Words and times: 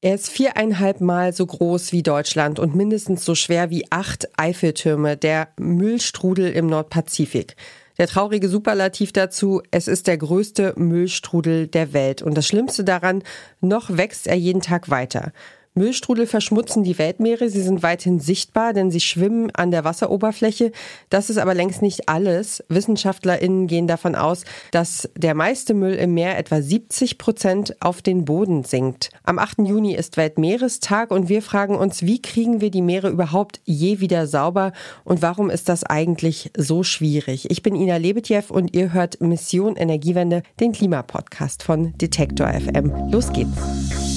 Er 0.00 0.14
ist 0.14 0.28
viereinhalb 0.28 1.00
Mal 1.00 1.32
so 1.32 1.44
groß 1.44 1.90
wie 1.90 2.04
Deutschland 2.04 2.60
und 2.60 2.76
mindestens 2.76 3.24
so 3.24 3.34
schwer 3.34 3.70
wie 3.70 3.84
acht 3.90 4.28
Eiffeltürme, 4.38 5.16
der 5.16 5.48
Müllstrudel 5.58 6.52
im 6.52 6.68
Nordpazifik. 6.68 7.56
Der 7.98 8.06
traurige 8.06 8.48
Superlativ 8.48 9.10
dazu, 9.10 9.60
es 9.72 9.88
ist 9.88 10.06
der 10.06 10.16
größte 10.16 10.74
Müllstrudel 10.76 11.66
der 11.66 11.92
Welt. 11.94 12.22
Und 12.22 12.36
das 12.36 12.46
Schlimmste 12.46 12.84
daran, 12.84 13.24
noch 13.60 13.96
wächst 13.96 14.28
er 14.28 14.36
jeden 14.36 14.62
Tag 14.62 14.88
weiter. 14.88 15.32
Müllstrudel 15.78 16.26
verschmutzen 16.26 16.82
die 16.82 16.98
Weltmeere. 16.98 17.48
Sie 17.48 17.62
sind 17.62 17.82
weithin 17.82 18.20
sichtbar, 18.20 18.72
denn 18.72 18.90
sie 18.90 19.00
schwimmen 19.00 19.50
an 19.54 19.70
der 19.70 19.84
Wasseroberfläche. 19.84 20.72
Das 21.08 21.30
ist 21.30 21.38
aber 21.38 21.54
längst 21.54 21.80
nicht 21.80 22.08
alles. 22.08 22.62
WissenschaftlerInnen 22.68 23.66
gehen 23.66 23.86
davon 23.86 24.14
aus, 24.14 24.44
dass 24.72 25.08
der 25.16 25.34
meiste 25.34 25.74
Müll 25.74 25.94
im 25.94 26.14
Meer 26.14 26.38
etwa 26.38 26.60
70 26.60 27.18
Prozent 27.18 27.76
auf 27.80 28.02
den 28.02 28.24
Boden 28.24 28.64
sinkt. 28.64 29.10
Am 29.24 29.38
8. 29.38 29.60
Juni 29.60 29.94
ist 29.94 30.16
Weltmeerestag 30.16 31.10
und 31.10 31.28
wir 31.28 31.42
fragen 31.42 31.76
uns, 31.76 32.02
wie 32.02 32.20
kriegen 32.20 32.60
wir 32.60 32.70
die 32.70 32.82
Meere 32.82 33.08
überhaupt 33.08 33.60
je 33.64 34.00
wieder 34.00 34.26
sauber 34.26 34.72
und 35.04 35.22
warum 35.22 35.48
ist 35.50 35.68
das 35.68 35.84
eigentlich 35.84 36.50
so 36.56 36.82
schwierig? 36.82 37.50
Ich 37.50 37.62
bin 37.62 37.74
Ina 37.74 37.96
Lebetjew 37.96 38.42
und 38.48 38.74
ihr 38.74 38.92
hört 38.92 39.20
Mission 39.20 39.76
Energiewende, 39.76 40.42
den 40.60 40.72
Klimapodcast 40.72 41.62
von 41.62 41.96
Detektor 41.98 42.48
FM. 42.48 43.10
Los 43.10 43.32
geht's. 43.32 44.07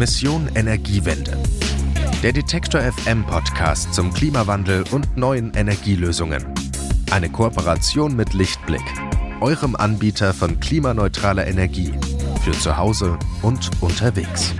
Mission 0.00 0.48
Energiewende. 0.54 1.36
Der 2.22 2.32
Detektor 2.32 2.80
FM 2.80 3.22
Podcast 3.26 3.92
zum 3.92 4.14
Klimawandel 4.14 4.82
und 4.92 5.14
neuen 5.18 5.52
Energielösungen. 5.52 6.42
Eine 7.10 7.28
Kooperation 7.28 8.16
mit 8.16 8.32
Lichtblick, 8.32 8.80
eurem 9.42 9.76
Anbieter 9.76 10.32
von 10.32 10.58
klimaneutraler 10.58 11.46
Energie 11.46 11.92
für 12.42 12.52
zu 12.52 12.78
Hause 12.78 13.18
und 13.42 13.70
unterwegs. 13.82 14.54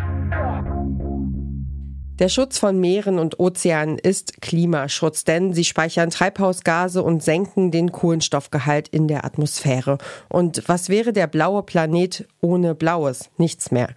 Der 2.18 2.28
Schutz 2.28 2.58
von 2.58 2.78
Meeren 2.78 3.18
und 3.18 3.40
Ozeanen 3.40 3.98
ist 3.98 4.42
Klimaschutz, 4.42 5.24
denn 5.24 5.54
sie 5.54 5.64
speichern 5.64 6.10
Treibhausgase 6.10 7.02
und 7.02 7.22
senken 7.22 7.70
den 7.70 7.92
Kohlenstoffgehalt 7.92 8.88
in 8.88 9.08
der 9.08 9.24
Atmosphäre. 9.24 9.96
Und 10.28 10.64
was 10.66 10.90
wäre 10.90 11.14
der 11.14 11.28
blaue 11.28 11.62
Planet 11.62 12.28
ohne 12.42 12.74
Blaues? 12.74 13.30
Nichts 13.38 13.70
mehr. 13.70 13.88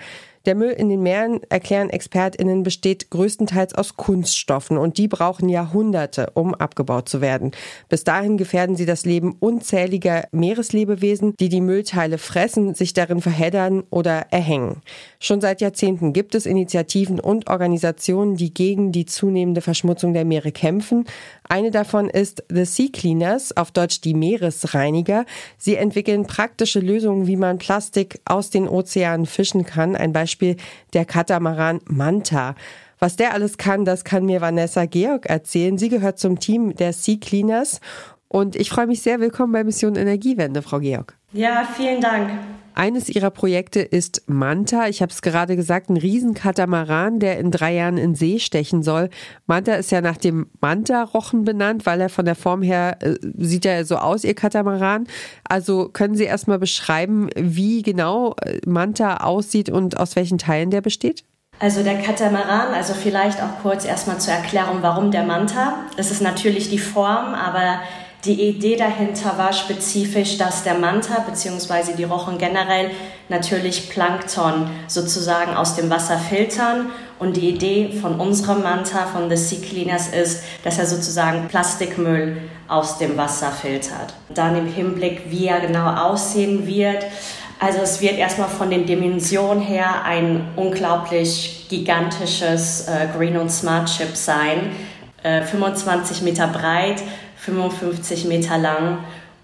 Der 0.45 0.55
Müll 0.55 0.72
in 0.72 0.89
den 0.89 1.02
Meeren, 1.02 1.39
erklären 1.47 1.89
ExpertInnen, 1.89 2.63
besteht 2.63 3.09
größtenteils 3.11 3.75
aus 3.75 3.95
Kunststoffen 3.95 4.77
und 4.77 4.97
die 4.97 5.08
brauchen 5.08 5.47
Jahrhunderte, 5.47 6.31
um 6.33 6.53
abgebaut 6.53 7.08
zu 7.08 7.22
werden. 7.22 7.52
Bis 7.88 8.03
dahin 8.03 8.36
gefährden 8.36 8.75
sie 8.75 8.86
das 8.86 9.05
Leben 9.05 9.38
unzähliger 9.39 10.25
Meereslebewesen, 10.33 11.33
die 11.39 11.47
die 11.47 11.61
Müllteile 11.61 12.17
fressen, 12.17 12.75
sich 12.75 12.91
darin 12.91 13.21
verheddern 13.21 13.83
oder 13.89 14.25
erhängen. 14.31 14.81
Schon 15.17 15.39
seit 15.39 15.61
Jahrzehnten 15.61 16.11
gibt 16.11 16.36
es 16.36 16.45
Initiativen 16.45 17.21
und 17.21 17.49
Organisationen, 17.49 18.36
die 18.36 18.53
gegen 18.53 18.91
die 18.91 19.05
zunehmende 19.05 19.61
Verschmutzung 19.61 20.14
der 20.14 20.25
Meere 20.25 20.52
kämpfen. 20.52 21.05
Eine 21.47 21.71
davon 21.71 22.09
ist 22.09 22.44
The 22.49 22.66
Sea 22.66 22.89
Cleaners, 22.91 23.55
auf 23.55 23.71
Deutsch 23.71 24.02
die 24.02 24.14
Meeresreiniger. 24.14 25.25
Sie 25.58 25.77
entwickeln 25.77 26.27
praktische 26.27 26.81
Lösungen, 26.81 27.27
wie 27.27 27.38
man 27.38 27.59
Plastik 27.59 28.19
aus 28.25 28.49
den 28.49 28.67
Ozeanen 28.67 29.25
fischen 29.25 29.66
kann. 29.66 29.95
Ein 29.95 30.11
Beispiel 30.11 30.33
Beispiel 30.34 30.56
der 30.94 31.06
Katamaran 31.06 31.80
Manta. 31.86 32.56
Was 32.98 33.16
der 33.16 33.34
alles 33.34 33.58
kann, 33.58 33.86
das 33.86 34.03
kann 34.03 34.26
mir 34.26 34.42
Vanessa 34.42 34.86
Georg 34.86 35.28
erzählen. 35.28 35.78
Sie 35.78 35.89
gehört 35.89 36.17
zum 36.17 36.39
Team 36.39 36.76
der 36.76 36.94
Sea 36.94 37.17
Cleaners 37.20 37.81
und 38.30 38.56
ich 38.56 38.70
freue 38.70 38.88
mich 38.88 39.02
sehr. 39.02 39.20
Willkommen 39.20 39.54
bei 39.54 39.64
Mission 39.64 39.95
Energiewende, 39.95 40.61
Frau 40.61 40.80
Georg. 40.80 41.16
Ja, 41.34 41.67
vielen 41.76 42.02
Dank. 42.02 42.31
Eines 42.76 43.10
ihrer 43.10 43.30
Projekte 43.30 43.82
ist 43.82 44.24
Manta. 44.28 44.88
Ich 44.88 45.02
habe 45.02 45.12
es 45.12 45.22
gerade 45.22 45.56
gesagt, 45.56 45.90
ein 45.90 45.98
Riesenkatamaran, 45.98 47.20
der 47.20 47.40
in 47.40 47.52
drei 47.52 47.74
Jahren 47.74 47.98
in 47.98 48.16
See 48.16 48.40
stechen 48.40 48.84
soll. 48.84 49.10
Manta 49.46 49.76
ist 49.76 49.92
ja 49.92 50.02
nach 50.02 50.18
dem 50.18 50.48
Manta-Rochen 50.60 51.44
benannt, 51.44 51.86
weil 51.86 52.02
er 52.02 52.10
von 52.10 52.26
der 52.26 52.36
Form 52.36 52.62
her 52.62 52.98
äh, 53.02 53.16
sieht 53.38 53.66
er 53.66 53.86
so 53.86 53.98
aus, 53.98 54.24
ihr 54.24 54.36
Katamaran. 54.36 55.08
Also 55.48 55.89
können 55.89 56.16
Sie 56.16 56.23
erstmal 56.23 56.60
beschreiben, 56.60 57.30
wie 57.36 57.82
genau 57.82 58.36
äh, 58.42 58.60
Manta 58.66 59.17
aussieht 59.17 59.70
und 59.70 60.00
aus 60.00 60.16
welchen 60.16 60.38
Teilen 60.38 60.72
der 60.72 60.82
besteht? 60.82 61.23
Also 61.60 61.83
der 61.83 62.02
Katamaran, 62.02 62.73
also 62.73 62.94
vielleicht 62.94 63.42
auch 63.42 63.62
kurz 63.62 63.86
erstmal 63.86 64.20
zur 64.20 64.33
Erklärung, 64.33 64.80
warum 64.82 65.12
der 65.12 65.23
Manta. 65.23 65.86
Es 65.98 66.12
ist 66.12 66.22
natürlich 66.22 66.70
die 66.70 66.80
Form, 66.80 67.36
aber 67.36 67.80
die 68.26 68.42
Idee 68.42 68.78
dahinter 68.78 69.38
war 69.38 69.52
spezifisch, 69.52 70.38
dass 70.38 70.64
der 70.64 70.76
Manta 70.76 71.20
bzw. 71.20 71.94
die 71.98 72.06
Rochen 72.06 72.38
generell 72.38 72.92
natürlich 73.28 73.89
Plankton 73.89 74.70
sozusagen 74.88 75.54
aus 75.56 75.76
dem 75.76 75.89
Wasser 75.89 76.17
filtern. 76.17 76.92
Und 77.20 77.36
die 77.36 77.50
Idee 77.50 77.92
von 78.02 78.20
unserem 78.20 78.64
Manta, 78.64 79.08
von 79.08 79.30
The 79.30 79.36
Sea 79.36 79.60
Cleaners, 79.60 80.08
ist, 80.08 80.44
dass 80.64 80.80
er 80.80 80.86
sozusagen 80.86 81.50
Plastikmüll 81.50 82.38
aus 82.70 82.98
dem 82.98 83.17
Wasser 83.17 83.52
filtert. 83.52 84.14
Dann 84.33 84.58
im 84.58 84.67
Hinblick, 84.67 85.23
wie 85.30 85.48
er 85.48 85.60
genau 85.60 85.89
aussehen 85.89 86.66
wird. 86.66 87.06
Also 87.60 87.80
es 87.80 88.02
wird 88.02 88.17
erstmal 88.17 88.50
von 88.50 88.70
den 88.70 88.86
Dimensionen 88.86 89.62
her 89.62 90.04
ein 90.04 90.50
unglaublich 90.56 91.67
gigantisches 91.70 92.88
äh, 92.88 93.08
Green 93.17 93.38
und 93.38 93.50
Smart 93.50 93.89
Chip 93.89 94.16
sein. 94.16 94.72
Äh, 95.23 95.44
25 95.44 96.22
Meter 96.23 96.48
breit, 96.48 97.02
55 97.45 98.26
Meter 98.26 98.58
lang 98.58 98.99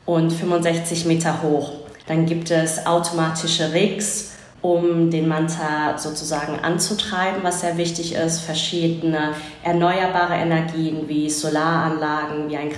und 0.06 0.32
65 0.32 1.06
Meter 1.06 1.42
hoch. 1.44 1.74
Dann 2.08 2.26
gibt 2.26 2.50
es 2.50 2.86
automatische 2.86 3.74
Rigs, 3.74 4.32
um 4.62 5.10
den 5.10 5.28
Manta 5.28 5.98
sozusagen 5.98 6.60
anzutreiben, 6.60 7.44
was 7.44 7.62
sehr 7.62 7.78
wichtig 7.78 8.16
ist. 8.16 8.40
Verschiedene 8.40 9.34
erneuerbare 9.64 10.36
Energien 10.36 11.08
wie 11.08 11.30
Solaranlagen, 11.30 12.50
wie 12.50 12.58
ein 12.58 12.72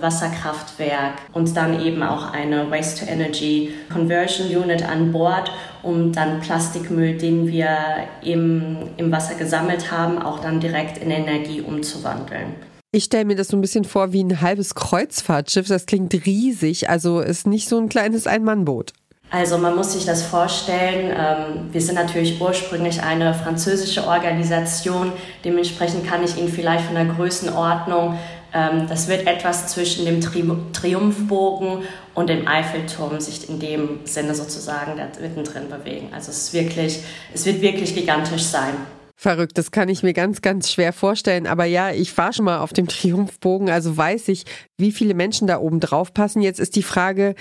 Wasserkraftwerk 0.00 1.14
und 1.32 1.56
dann 1.56 1.80
eben 1.84 2.02
auch 2.02 2.32
eine 2.32 2.70
Waste-to-Energy 2.70 3.72
Conversion 3.92 4.48
Unit 4.48 4.88
an 4.88 5.10
Bord, 5.12 5.50
um 5.82 6.12
dann 6.12 6.40
Plastikmüll, 6.40 7.16
den 7.16 7.48
wir 7.48 7.76
im, 8.22 8.90
im 8.96 9.10
Wasser 9.10 9.34
gesammelt 9.34 9.90
haben, 9.90 10.20
auch 10.20 10.40
dann 10.40 10.60
direkt 10.60 10.98
in 10.98 11.10
Energie 11.10 11.60
umzuwandeln. 11.60 12.54
Ich 12.96 13.04
stelle 13.04 13.26
mir 13.26 13.36
das 13.36 13.48
so 13.48 13.58
ein 13.58 13.60
bisschen 13.60 13.84
vor 13.84 14.14
wie 14.14 14.24
ein 14.24 14.40
halbes 14.40 14.74
Kreuzfahrtschiff. 14.74 15.68
Das 15.68 15.84
klingt 15.84 16.14
riesig, 16.14 16.88
also 16.88 17.20
ist 17.20 17.46
nicht 17.46 17.68
so 17.68 17.76
ein 17.76 17.90
kleines 17.90 18.26
Ein-Mann-Boot. 18.26 18.94
Also 19.28 19.58
man 19.58 19.76
muss 19.76 19.92
sich 19.92 20.06
das 20.06 20.22
vorstellen, 20.22 21.14
ähm, 21.14 21.68
wir 21.72 21.82
sind 21.82 21.96
natürlich 21.96 22.40
ursprünglich 22.40 23.02
eine 23.02 23.34
französische 23.34 24.06
Organisation, 24.06 25.12
dementsprechend 25.44 26.06
kann 26.06 26.24
ich 26.24 26.38
Ihnen 26.38 26.48
vielleicht 26.48 26.86
von 26.86 26.94
der 26.94 27.04
Größenordnung, 27.04 28.18
ähm, 28.54 28.86
das 28.88 29.08
wird 29.08 29.26
etwas 29.26 29.66
zwischen 29.66 30.06
dem 30.06 30.22
Triumphbogen 30.22 31.82
und 32.14 32.30
dem 32.30 32.48
Eiffelturm 32.48 33.20
sich 33.20 33.46
in 33.50 33.60
dem 33.60 34.06
Sinne 34.06 34.34
sozusagen 34.34 34.94
mittendrin 35.20 35.68
bewegen. 35.68 36.08
Also 36.14 36.30
es, 36.30 36.54
wirklich, 36.54 37.00
es 37.34 37.44
wird 37.44 37.60
wirklich 37.60 37.94
gigantisch 37.94 38.44
sein. 38.44 38.72
Verrückt, 39.18 39.56
das 39.56 39.70
kann 39.70 39.88
ich 39.88 40.02
mir 40.02 40.12
ganz, 40.12 40.42
ganz 40.42 40.70
schwer 40.70 40.92
vorstellen. 40.92 41.46
Aber 41.46 41.64
ja, 41.64 41.90
ich 41.90 42.16
war 42.18 42.34
schon 42.34 42.44
mal 42.44 42.58
auf 42.58 42.74
dem 42.74 42.86
Triumphbogen, 42.86 43.70
also 43.70 43.96
weiß 43.96 44.28
ich, 44.28 44.44
wie 44.76 44.92
viele 44.92 45.14
Menschen 45.14 45.46
da 45.46 45.58
oben 45.58 45.80
drauf 45.80 46.12
passen. 46.12 46.42
Jetzt 46.42 46.60
ist 46.60 46.76
die 46.76 46.82
Frage, 46.82 47.34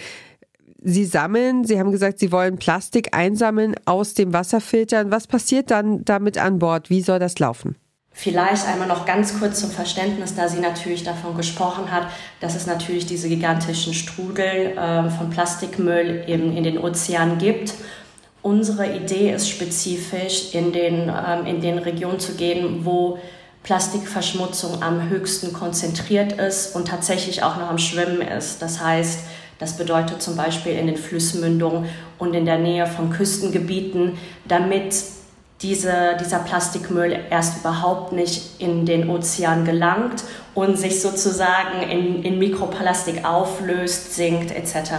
Sie 0.82 1.04
sammeln, 1.04 1.66
Sie 1.66 1.78
haben 1.78 1.92
gesagt, 1.92 2.20
Sie 2.20 2.32
wollen 2.32 2.58
Plastik 2.58 3.14
einsammeln, 3.14 3.76
aus 3.86 4.14
dem 4.14 4.32
Wasser 4.32 4.62
filtern. 4.62 5.12
Was 5.12 5.28
passiert 5.28 5.70
dann 5.70 6.06
damit 6.06 6.38
an 6.38 6.60
Bord? 6.60 6.90
Wie 6.90 7.02
soll 7.02 7.20
das 7.20 7.40
laufen? 7.40 7.76
Vielleicht 8.18 8.66
einmal 8.66 8.88
noch 8.88 9.06
ganz 9.06 9.38
kurz 9.38 9.60
zum 9.60 9.70
Verständnis, 9.70 10.36
da 10.36 10.48
sie 10.48 10.62
natürlich 10.62 11.04
davon 11.04 11.36
gesprochen 11.36 11.92
hat, 11.92 12.08
dass 12.40 12.56
es 12.56 12.66
natürlich 12.66 13.06
diese 13.06 13.28
gigantischen 13.28 13.94
Strudel 13.94 14.78
äh, 14.78 15.10
von 15.10 15.30
Plastikmüll 15.30 16.24
in, 16.26 16.56
in 16.56 16.64
den 16.64 16.78
Ozeanen 16.78 17.38
gibt 17.38 17.74
Unsere 18.46 18.96
Idee 18.96 19.34
ist 19.34 19.50
spezifisch, 19.50 20.54
in 20.54 20.72
den, 20.72 21.10
ähm, 21.10 21.48
in 21.48 21.62
den 21.62 21.80
Regionen 21.80 22.20
zu 22.20 22.36
gehen, 22.36 22.86
wo 22.86 23.18
Plastikverschmutzung 23.64 24.84
am 24.84 25.10
höchsten 25.10 25.52
konzentriert 25.52 26.34
ist 26.34 26.76
und 26.76 26.88
tatsächlich 26.88 27.42
auch 27.42 27.58
noch 27.58 27.72
am 27.72 27.80
Schwimmen 27.80 28.22
ist. 28.22 28.62
Das 28.62 28.80
heißt, 28.80 29.22
das 29.58 29.78
bedeutet 29.78 30.22
zum 30.22 30.36
Beispiel 30.36 30.74
in 30.74 30.86
den 30.86 30.96
Flussmündungen 30.96 31.90
und 32.20 32.36
in 32.36 32.46
der 32.46 32.60
Nähe 32.60 32.86
von 32.86 33.10
Küstengebieten, 33.10 34.20
damit 34.48 34.94
diese, 35.64 36.16
dieser 36.20 36.38
Plastikmüll 36.38 37.18
erst 37.32 37.62
überhaupt 37.62 38.12
nicht 38.12 38.62
in 38.62 38.86
den 38.86 39.10
Ozean 39.10 39.66
gelangt 39.66 40.24
und 40.54 40.78
sich 40.78 41.02
sozusagen 41.02 41.82
in, 41.90 42.22
in 42.22 42.38
Mikroplastik 42.38 43.26
auflöst, 43.26 44.14
sinkt 44.14 44.52
etc. 44.52 44.92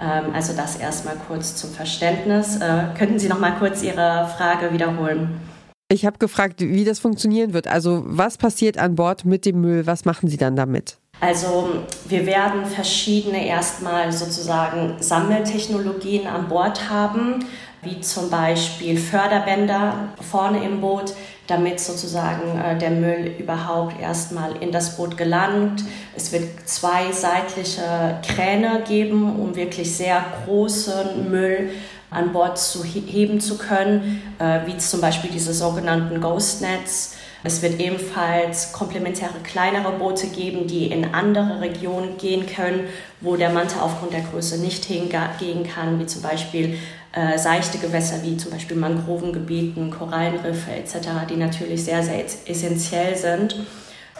Ähm, 0.00 0.32
also 0.34 0.52
das 0.56 0.76
erstmal 0.76 1.16
kurz 1.28 1.56
zum 1.56 1.70
Verständnis. 1.70 2.56
Äh, 2.56 2.86
könnten 2.98 3.18
Sie 3.18 3.28
noch 3.28 3.38
mal 3.38 3.56
kurz 3.58 3.82
Ihre 3.82 4.28
Frage 4.36 4.72
wiederholen? 4.72 5.40
Ich 5.88 6.06
habe 6.06 6.18
gefragt, 6.18 6.60
wie 6.60 6.84
das 6.84 6.98
funktionieren 6.98 7.52
wird. 7.52 7.68
Also 7.68 8.02
was 8.06 8.38
passiert 8.38 8.78
an 8.78 8.94
Bord 8.94 9.24
mit 9.24 9.44
dem 9.44 9.60
Müll? 9.60 9.86
Was 9.86 10.04
machen 10.04 10.28
Sie 10.28 10.36
dann 10.36 10.56
damit? 10.56 10.96
Also 11.20 11.68
wir 12.08 12.26
werden 12.26 12.66
verschiedene 12.66 13.46
erstmal 13.46 14.10
sozusagen 14.10 14.96
Sammeltechnologien 15.00 16.26
an 16.26 16.48
Bord 16.48 16.90
haben. 16.90 17.44
wie 17.82 18.00
zum 18.00 18.30
Beispiel 18.30 18.96
Förderbänder 18.96 20.08
vorne 20.20 20.64
im 20.64 20.80
Boot, 20.80 21.12
damit 21.46 21.80
sozusagen 21.80 22.58
äh, 22.58 22.78
der 22.78 22.90
Müll 22.90 23.34
überhaupt 23.38 24.00
erstmal 24.00 24.56
in 24.62 24.72
das 24.72 24.96
Boot 24.96 25.16
gelangt. 25.16 25.84
Es 26.16 26.32
wird 26.32 26.48
zwei 26.64 27.12
seitliche 27.12 28.18
Kräne 28.26 28.82
geben, 28.86 29.38
um 29.38 29.54
wirklich 29.54 29.94
sehr 29.94 30.24
großen 30.44 31.30
Müll 31.30 31.70
an 32.10 32.32
Bord 32.32 32.58
zu 32.58 32.84
heben 32.84 33.40
zu 33.40 33.58
können, 33.58 34.22
äh, 34.38 34.60
wie 34.66 34.76
zum 34.78 35.00
Beispiel 35.00 35.30
diese 35.30 35.52
sogenannten 35.52 36.20
Ghost 36.20 36.62
Nets. 36.62 37.16
Es 37.46 37.60
wird 37.60 37.78
ebenfalls 37.78 38.72
komplementäre 38.72 39.40
kleinere 39.42 39.92
Boote 39.92 40.28
geben, 40.28 40.66
die 40.66 40.86
in 40.86 41.12
andere 41.12 41.60
Regionen 41.60 42.16
gehen 42.16 42.46
können, 42.46 42.84
wo 43.20 43.36
der 43.36 43.50
Manta 43.50 43.82
aufgrund 43.82 44.14
der 44.14 44.22
Größe 44.22 44.58
nicht 44.62 44.86
hingehen 44.86 45.68
kann, 45.68 45.98
wie 45.98 46.06
zum 46.06 46.22
Beispiel 46.22 46.78
äh, 47.14 47.38
seichte 47.38 47.78
Gewässer 47.78 48.22
wie 48.22 48.36
zum 48.36 48.50
Beispiel 48.50 48.76
Mangrovengebieten, 48.76 49.90
Korallenriffe 49.90 50.72
etc., 50.72 51.08
die 51.30 51.36
natürlich 51.36 51.84
sehr, 51.84 52.02
sehr 52.02 52.24
essentiell 52.46 53.16
sind. 53.16 53.56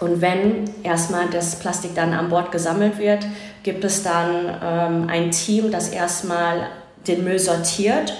Und 0.00 0.20
wenn 0.20 0.70
erstmal 0.82 1.28
das 1.28 1.58
Plastik 1.58 1.94
dann 1.94 2.12
an 2.12 2.28
Bord 2.28 2.52
gesammelt 2.52 2.98
wird, 2.98 3.26
gibt 3.62 3.84
es 3.84 4.02
dann 4.02 4.46
ähm, 4.62 5.08
ein 5.08 5.30
Team, 5.30 5.70
das 5.70 5.88
erstmal 5.88 6.68
den 7.06 7.24
Müll 7.24 7.38
sortiert. 7.38 8.14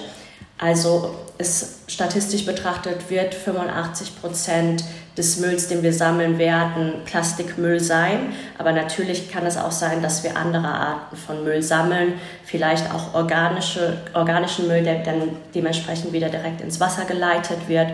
Also 0.59 1.15
ist 1.39 1.91
statistisch 1.91 2.47
betrachtet 2.47 3.11
wird 3.11 3.35
85 3.35 4.21
Prozent 4.21 4.85
des 5.17 5.39
Mülls, 5.39 5.69
den 5.69 5.83
wir 5.83 5.93
sammeln 5.93 6.39
werden, 6.39 6.95
Plastikmüll 7.05 7.79
sein. 7.79 8.33
Aber 8.59 8.73
natürlich 8.73 9.31
kann 9.31 9.47
es 9.47 9.57
auch 9.57 9.71
sein, 9.71 10.03
dass 10.03 10.25
wir 10.25 10.37
andere 10.37 10.67
Arten 10.67 11.17
von 11.17 11.45
Müll 11.45 11.63
sammeln, 11.63 12.15
vielleicht 12.45 12.93
auch 12.93 13.15
organische, 13.15 13.99
organischen 14.13 14.67
Müll, 14.67 14.83
der 14.83 15.03
dann 15.05 15.37
dementsprechend 15.55 16.13
wieder 16.13 16.29
direkt 16.29 16.61
ins 16.61 16.81
Wasser 16.81 17.05
geleitet 17.05 17.69
wird. 17.69 17.89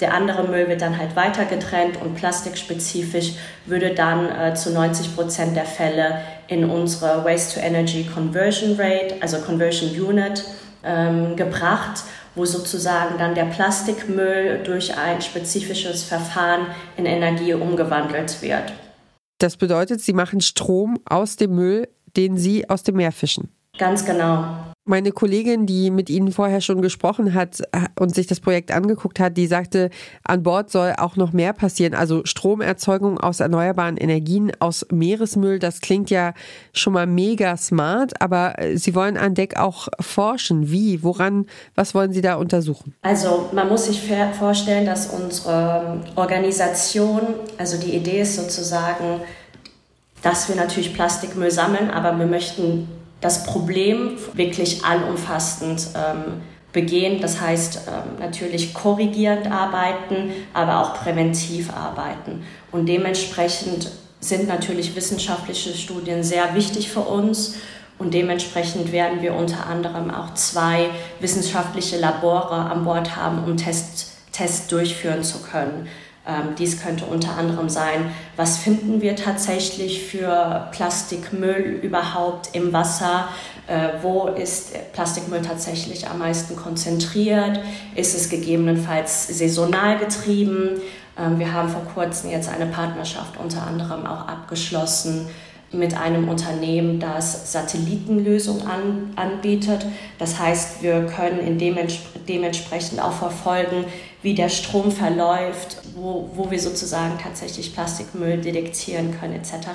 Der 0.00 0.14
andere 0.14 0.44
Müll 0.44 0.68
wird 0.68 0.82
dann 0.82 0.96
halt 0.96 1.16
weiter 1.16 1.44
getrennt 1.44 2.00
und 2.00 2.14
plastikspezifisch 2.14 3.32
würde 3.66 3.94
dann 3.94 4.28
äh, 4.30 4.54
zu 4.54 4.70
90 4.70 5.16
Prozent 5.16 5.56
der 5.56 5.64
Fälle 5.64 6.20
in 6.46 6.68
unsere 6.70 7.24
Waste-to-Energy 7.24 8.08
Conversion 8.14 8.76
Rate, 8.78 9.16
also 9.20 9.38
Conversion 9.38 9.90
Unit, 9.90 10.44
ähm, 10.84 11.34
gebracht 11.34 12.02
wo 12.38 12.46
sozusagen 12.46 13.18
dann 13.18 13.34
der 13.34 13.44
Plastikmüll 13.44 14.62
durch 14.64 14.96
ein 14.96 15.20
spezifisches 15.20 16.04
Verfahren 16.04 16.68
in 16.96 17.04
Energie 17.04 17.52
umgewandelt 17.52 18.40
wird. 18.40 18.72
Das 19.38 19.56
bedeutet, 19.56 20.00
Sie 20.00 20.12
machen 20.12 20.40
Strom 20.40 20.98
aus 21.04 21.36
dem 21.36 21.54
Müll, 21.54 21.88
den 22.16 22.38
Sie 22.38 22.68
aus 22.70 22.82
dem 22.82 22.96
Meer 22.96 23.12
fischen. 23.12 23.52
Ganz 23.76 24.04
genau. 24.04 24.46
Meine 24.88 25.12
Kollegin, 25.12 25.66
die 25.66 25.90
mit 25.90 26.08
Ihnen 26.08 26.32
vorher 26.32 26.62
schon 26.62 26.80
gesprochen 26.80 27.34
hat 27.34 27.60
und 28.00 28.14
sich 28.14 28.26
das 28.26 28.40
Projekt 28.40 28.72
angeguckt 28.72 29.20
hat, 29.20 29.36
die 29.36 29.46
sagte, 29.46 29.90
an 30.24 30.42
Bord 30.42 30.70
soll 30.70 30.94
auch 30.96 31.14
noch 31.16 31.34
mehr 31.34 31.52
passieren. 31.52 31.92
Also 31.92 32.22
Stromerzeugung 32.24 33.20
aus 33.20 33.40
erneuerbaren 33.40 33.98
Energien, 33.98 34.50
aus 34.60 34.86
Meeresmüll, 34.90 35.58
das 35.58 35.82
klingt 35.82 36.08
ja 36.08 36.32
schon 36.72 36.94
mal 36.94 37.06
mega 37.06 37.58
smart, 37.58 38.22
aber 38.22 38.54
Sie 38.76 38.94
wollen 38.94 39.18
an 39.18 39.34
Deck 39.34 39.58
auch 39.58 39.88
forschen. 40.00 40.70
Wie? 40.70 41.02
Woran? 41.02 41.44
Was 41.74 41.94
wollen 41.94 42.14
Sie 42.14 42.22
da 42.22 42.36
untersuchen? 42.36 42.94
Also 43.02 43.50
man 43.52 43.68
muss 43.68 43.84
sich 43.84 44.00
vorstellen, 44.38 44.86
dass 44.86 45.08
unsere 45.08 46.00
Organisation, 46.16 47.20
also 47.58 47.78
die 47.78 47.94
Idee 47.94 48.22
ist 48.22 48.36
sozusagen, 48.36 49.20
dass 50.22 50.48
wir 50.48 50.56
natürlich 50.56 50.94
Plastikmüll 50.94 51.50
sammeln, 51.50 51.90
aber 51.90 52.18
wir 52.18 52.26
möchten 52.26 52.88
das 53.20 53.44
Problem 53.44 54.18
wirklich 54.34 54.84
allumfassend 54.84 55.88
ähm, 55.94 56.42
begehen. 56.72 57.20
Das 57.20 57.40
heißt 57.40 57.82
ähm, 57.88 58.20
natürlich 58.20 58.74
korrigierend 58.74 59.50
arbeiten, 59.50 60.32
aber 60.54 60.80
auch 60.80 60.94
präventiv 60.94 61.72
arbeiten. 61.72 62.44
Und 62.70 62.86
dementsprechend 62.86 63.90
sind 64.20 64.48
natürlich 64.48 64.94
wissenschaftliche 64.96 65.74
Studien 65.74 66.22
sehr 66.22 66.54
wichtig 66.54 66.90
für 66.90 67.00
uns. 67.00 67.56
Und 67.98 68.14
dementsprechend 68.14 68.92
werden 68.92 69.22
wir 69.22 69.34
unter 69.34 69.66
anderem 69.66 70.12
auch 70.12 70.34
zwei 70.34 70.90
wissenschaftliche 71.18 71.98
Labore 71.98 72.54
an 72.54 72.84
Bord 72.84 73.16
haben, 73.16 73.42
um 73.42 73.56
Tests, 73.56 74.12
Tests 74.30 74.68
durchführen 74.68 75.24
zu 75.24 75.38
können. 75.40 75.88
Ähm, 76.28 76.54
dies 76.58 76.82
könnte 76.82 77.06
unter 77.06 77.38
anderem 77.38 77.70
sein, 77.70 78.12
was 78.36 78.58
finden 78.58 79.00
wir 79.00 79.16
tatsächlich 79.16 80.04
für 80.04 80.68
Plastikmüll 80.72 81.80
überhaupt 81.82 82.50
im 82.54 82.74
Wasser? 82.74 83.28
Äh, 83.66 84.02
wo 84.02 84.26
ist 84.26 84.74
Plastikmüll 84.92 85.40
tatsächlich 85.40 86.06
am 86.06 86.18
meisten 86.18 86.54
konzentriert? 86.54 87.60
Ist 87.94 88.14
es 88.14 88.28
gegebenenfalls 88.28 89.28
saisonal 89.38 89.98
getrieben? 89.98 90.82
Ähm, 91.18 91.38
wir 91.38 91.54
haben 91.54 91.70
vor 91.70 91.84
kurzem 91.94 92.30
jetzt 92.30 92.50
eine 92.50 92.66
Partnerschaft 92.66 93.38
unter 93.38 93.66
anderem 93.66 94.04
auch 94.04 94.28
abgeschlossen 94.28 95.28
mit 95.72 95.96
einem 95.96 96.28
Unternehmen, 96.28 96.98
das 96.98 97.52
Satellitenlösungen 97.52 98.66
an, 98.66 99.12
anbietet. 99.16 99.84
Das 100.18 100.38
heißt, 100.38 100.82
wir 100.82 101.06
können 101.06 101.40
in 101.40 101.58
dements 101.58 101.98
dementsprechend 102.26 103.00
auch 103.00 103.12
verfolgen, 103.12 103.84
wie 104.22 104.34
der 104.34 104.48
Strom 104.48 104.90
verläuft, 104.90 105.78
wo, 105.94 106.30
wo 106.34 106.50
wir 106.50 106.58
sozusagen 106.58 107.18
tatsächlich 107.22 107.74
Plastikmüll 107.74 108.38
detektieren 108.38 109.18
können 109.18 109.34
etc. 109.34 109.68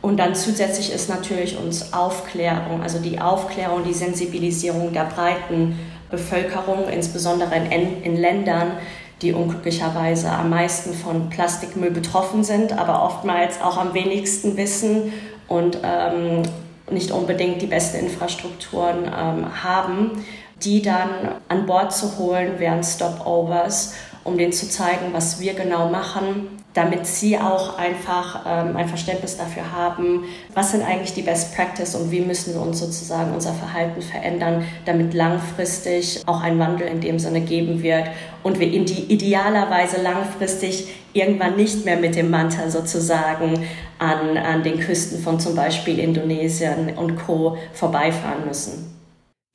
Und 0.00 0.18
dann 0.18 0.34
zusätzlich 0.34 0.92
ist 0.92 1.08
natürlich 1.08 1.56
uns 1.56 1.92
Aufklärung, 1.92 2.82
also 2.82 2.98
die 2.98 3.20
Aufklärung, 3.20 3.84
die 3.84 3.94
Sensibilisierung 3.94 4.92
der 4.92 5.04
breiten 5.04 5.78
Bevölkerung, 6.10 6.88
insbesondere 6.88 7.54
in, 7.56 8.02
in 8.02 8.16
Ländern, 8.16 8.72
die 9.22 9.32
unglücklicherweise 9.32 10.30
am 10.30 10.50
meisten 10.50 10.92
von 10.92 11.30
Plastikmüll 11.30 11.92
betroffen 11.92 12.44
sind, 12.44 12.72
aber 12.76 13.04
oftmals 13.04 13.60
auch 13.60 13.78
am 13.78 13.94
wenigsten 13.94 14.56
wissen 14.56 15.12
und 15.48 15.78
ähm, 15.82 16.42
nicht 16.90 17.12
unbedingt 17.12 17.62
die 17.62 17.66
besten 17.66 17.98
Infrastrukturen 18.06 19.04
ähm, 19.04 19.62
haben, 19.62 20.24
die 20.62 20.82
dann 20.82 21.08
an 21.48 21.66
Bord 21.66 21.92
zu 21.92 22.18
holen 22.18 22.54
während 22.58 22.84
Stopovers, 22.84 23.94
um 24.24 24.36
denen 24.36 24.52
zu 24.52 24.68
zeigen, 24.68 25.12
was 25.12 25.40
wir 25.40 25.54
genau 25.54 25.88
machen, 25.88 26.61
damit 26.74 27.06
sie 27.06 27.38
auch 27.38 27.78
einfach 27.78 28.46
ähm, 28.46 28.76
ein 28.76 28.88
Verständnis 28.88 29.36
dafür 29.36 29.72
haben, 29.72 30.24
was 30.54 30.72
sind 30.72 30.82
eigentlich 30.82 31.12
die 31.12 31.22
Best 31.22 31.54
Practice 31.54 31.94
und 31.94 32.10
wie 32.10 32.20
müssen 32.20 32.54
wir 32.54 32.62
uns 32.62 32.78
sozusagen 32.78 33.32
unser 33.32 33.52
Verhalten 33.52 34.00
verändern, 34.00 34.64
damit 34.84 35.14
langfristig 35.14 36.22
auch 36.26 36.40
ein 36.40 36.58
Wandel 36.58 36.88
in 36.88 37.00
dem 37.00 37.18
Sinne 37.18 37.40
geben 37.40 37.82
wird 37.82 38.08
und 38.42 38.58
wir 38.58 38.72
in 38.72 38.86
die 38.86 39.12
idealerweise 39.12 40.00
langfristig 40.02 40.88
irgendwann 41.12 41.56
nicht 41.56 41.84
mehr 41.84 41.98
mit 41.98 42.16
dem 42.16 42.30
Manta 42.30 42.70
sozusagen 42.70 43.66
an, 43.98 44.36
an 44.36 44.62
den 44.62 44.80
Küsten 44.80 45.22
von 45.22 45.38
zum 45.38 45.54
Beispiel 45.54 45.98
Indonesien 45.98 46.94
und 46.96 47.16
Co. 47.16 47.58
vorbeifahren 47.74 48.46
müssen. 48.46 48.92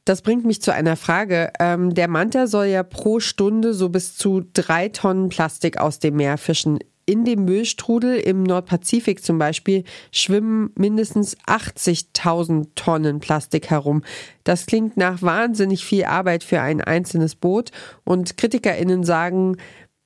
Das 0.06 0.22
bringt 0.22 0.46
mich 0.46 0.62
zu 0.62 0.74
einer 0.74 0.96
Frage. 0.96 1.52
Ähm, 1.60 1.94
der 1.94 2.08
Manta 2.08 2.48
soll 2.48 2.68
ja 2.68 2.84
pro 2.84 3.20
Stunde 3.20 3.74
so 3.74 3.90
bis 3.90 4.16
zu 4.16 4.42
drei 4.54 4.88
Tonnen 4.88 5.28
Plastik 5.28 5.80
aus 5.80 6.00
dem 6.00 6.16
Meer 6.16 6.38
fischen 6.38 6.80
in 7.08 7.26
dem 7.26 7.46
Müllstrudel 7.46 8.18
im 8.18 8.44
Nordpazifik 8.44 9.24
zum 9.24 9.40
Beispiel 9.40 9.86
schwimmen 10.12 10.72
mindestens 10.76 11.38
80.000 11.48 12.68
Tonnen 12.76 13.20
Plastik 13.20 13.70
herum. 13.70 14.04
Das 14.44 14.68
klingt 14.68 14.98
nach 14.98 15.22
wahnsinnig 15.22 15.84
viel 15.86 16.04
Arbeit 16.04 16.44
für 16.44 16.62
ein 16.62 16.82
einzelnes 16.82 17.36
Boot 17.36 17.72
und 18.04 18.38
KritikerInnen 18.38 19.04
sagen, 19.04 19.56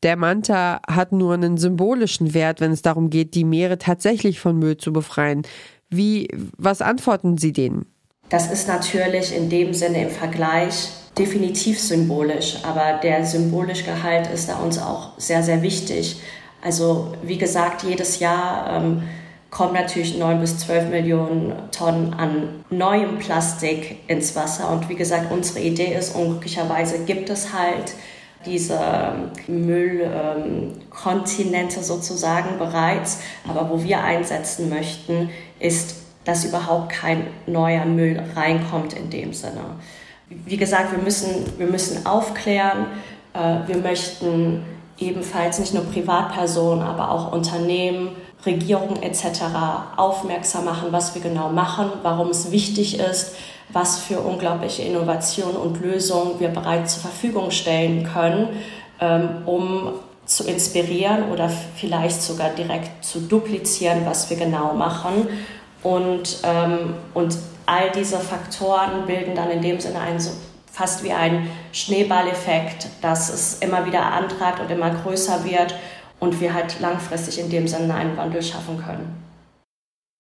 der 0.04 0.16
Manta 0.16 0.82
hat 0.88 1.12
nur 1.12 1.34
einen 1.34 1.58
symbolischen 1.58 2.34
Wert, 2.34 2.62
wenn 2.62 2.72
es 2.72 2.82
darum 2.82 3.10
geht, 3.10 3.36
die 3.36 3.44
Meere 3.44 3.78
tatsächlich 3.78 4.40
von 4.40 4.58
Müll 4.58 4.78
zu 4.78 4.94
befreien. 4.94 5.44
Wie, 5.90 6.28
was 6.58 6.82
antworten 6.82 7.38
Sie 7.38 7.52
denen? 7.52 7.86
Das 8.30 8.52
ist 8.52 8.68
natürlich 8.68 9.36
in 9.36 9.50
dem 9.50 9.74
Sinne 9.74 10.04
im 10.04 10.10
Vergleich 10.10 10.90
definitiv 11.18 11.80
symbolisch, 11.80 12.58
aber 12.64 13.00
der 13.04 13.26
symbolische 13.26 13.84
Gehalt 13.84 14.28
ist 14.34 14.50
da 14.50 14.58
uns 14.60 14.80
auch 14.80 15.20
sehr, 15.20 15.44
sehr 15.44 15.62
wichtig. 15.62 16.22
Also 16.62 17.14
wie 17.24 17.38
gesagt, 17.38 17.84
jedes 17.84 18.20
Jahr 18.20 18.78
ähm, 18.78 19.04
kommen 19.50 19.74
natürlich 19.74 20.18
9 20.18 20.40
bis 20.40 20.60
12 20.60 20.90
Millionen 20.90 21.54
Tonnen 21.72 22.14
an 22.14 22.64
neuem 22.70 23.20
Plastik 23.20 23.98
ins 24.08 24.36
Wasser. 24.36 24.72
Und 24.72 24.88
wie 24.90 24.96
gesagt, 24.96 25.32
unsere 25.32 25.60
Idee 25.60 25.94
ist, 25.94 26.16
unglücklicherweise 26.16 27.04
gibt 27.06 27.30
es 27.30 27.54
halt 27.54 27.94
diese 28.46 28.80
ähm, 28.80 29.32
Müllkontinente 29.66 31.78
ähm, 31.78 31.84
sozusagen 31.84 32.58
bereits. 32.58 33.20
Aber 33.48 33.70
wo 33.70 33.84
wir 33.84 34.04
einsetzen 34.04 34.70
möchten, 34.70 35.30
ist, 35.60 35.98
dass 36.24 36.46
überhaupt 36.46 36.94
kein 36.94 37.28
neuer 37.46 37.86
Müll 37.86 38.22
reinkommt 38.36 38.94
in 38.94 39.10
dem 39.10 39.34
Sinne. 39.34 39.62
Wie 40.30 40.58
gesagt, 40.58 40.92
wir 40.92 41.00
müssen, 41.00 41.46
wir 41.58 41.68
müssen 41.68 42.06
aufklären, 42.06 42.88
äh, 43.34 43.68
wir 43.68 43.78
möchten 43.78 44.64
ebenfalls 45.02 45.60
nicht 45.60 45.74
nur 45.74 45.84
Privatpersonen, 45.84 46.84
aber 46.84 47.12
auch 47.12 47.32
Unternehmen, 47.32 48.10
Regierungen 48.46 49.04
etc. 49.04 49.44
aufmerksam 49.98 50.66
machen, 50.66 50.90
was 50.92 51.14
wir 51.16 51.22
genau 51.22 51.50
machen, 51.50 51.92
warum 52.02 52.30
es 52.30 52.52
wichtig 52.52 53.00
ist, 53.00 53.36
was 53.70 54.00
für 54.00 54.20
unglaubliche 54.20 54.82
Innovationen 54.84 55.56
und 55.56 55.82
Lösungen 55.82 56.40
wir 56.40 56.50
bereits 56.50 56.96
zur 56.96 57.04
Verfügung 57.04 57.52
stellen 57.52 58.04
können, 58.04 58.50
ähm, 59.00 59.30
um 59.46 59.94
zu 60.26 60.46
inspirieren 60.46 61.32
oder 61.32 61.50
vielleicht 61.50 62.22
sogar 62.22 62.50
direkt 62.50 63.04
zu 63.04 63.20
duplizieren, 63.20 64.06
was 64.06 64.30
wir 64.30 64.38
genau 64.38 64.74
machen. 64.74 65.28
Und, 65.84 66.40
ähm, 66.44 66.94
und 67.14 67.38
all 67.66 67.92
diese 67.92 68.18
Faktoren 68.18 69.06
bilden 69.08 69.36
dann 69.36 69.50
in 69.50 69.62
dem 69.62 69.80
Sinne 69.80 70.00
einen 70.00 70.20
fast 70.82 71.04
wie 71.04 71.12
ein 71.12 71.48
Schneeballeffekt, 71.74 72.88
dass 73.02 73.32
es 73.32 73.60
immer 73.60 73.86
wieder 73.86 74.02
antreibt 74.02 74.60
und 74.60 74.72
immer 74.72 74.90
größer 74.90 75.46
wird 75.46 75.76
und 76.20 76.42
wir 76.42 76.56
halt 76.56 76.80
langfristig 76.80 77.40
in 77.40 77.52
dem 77.52 77.68
Sinne 77.68 77.94
einen 77.94 78.18
Wandel 78.18 78.42
schaffen 78.42 78.80
können. 78.84 79.16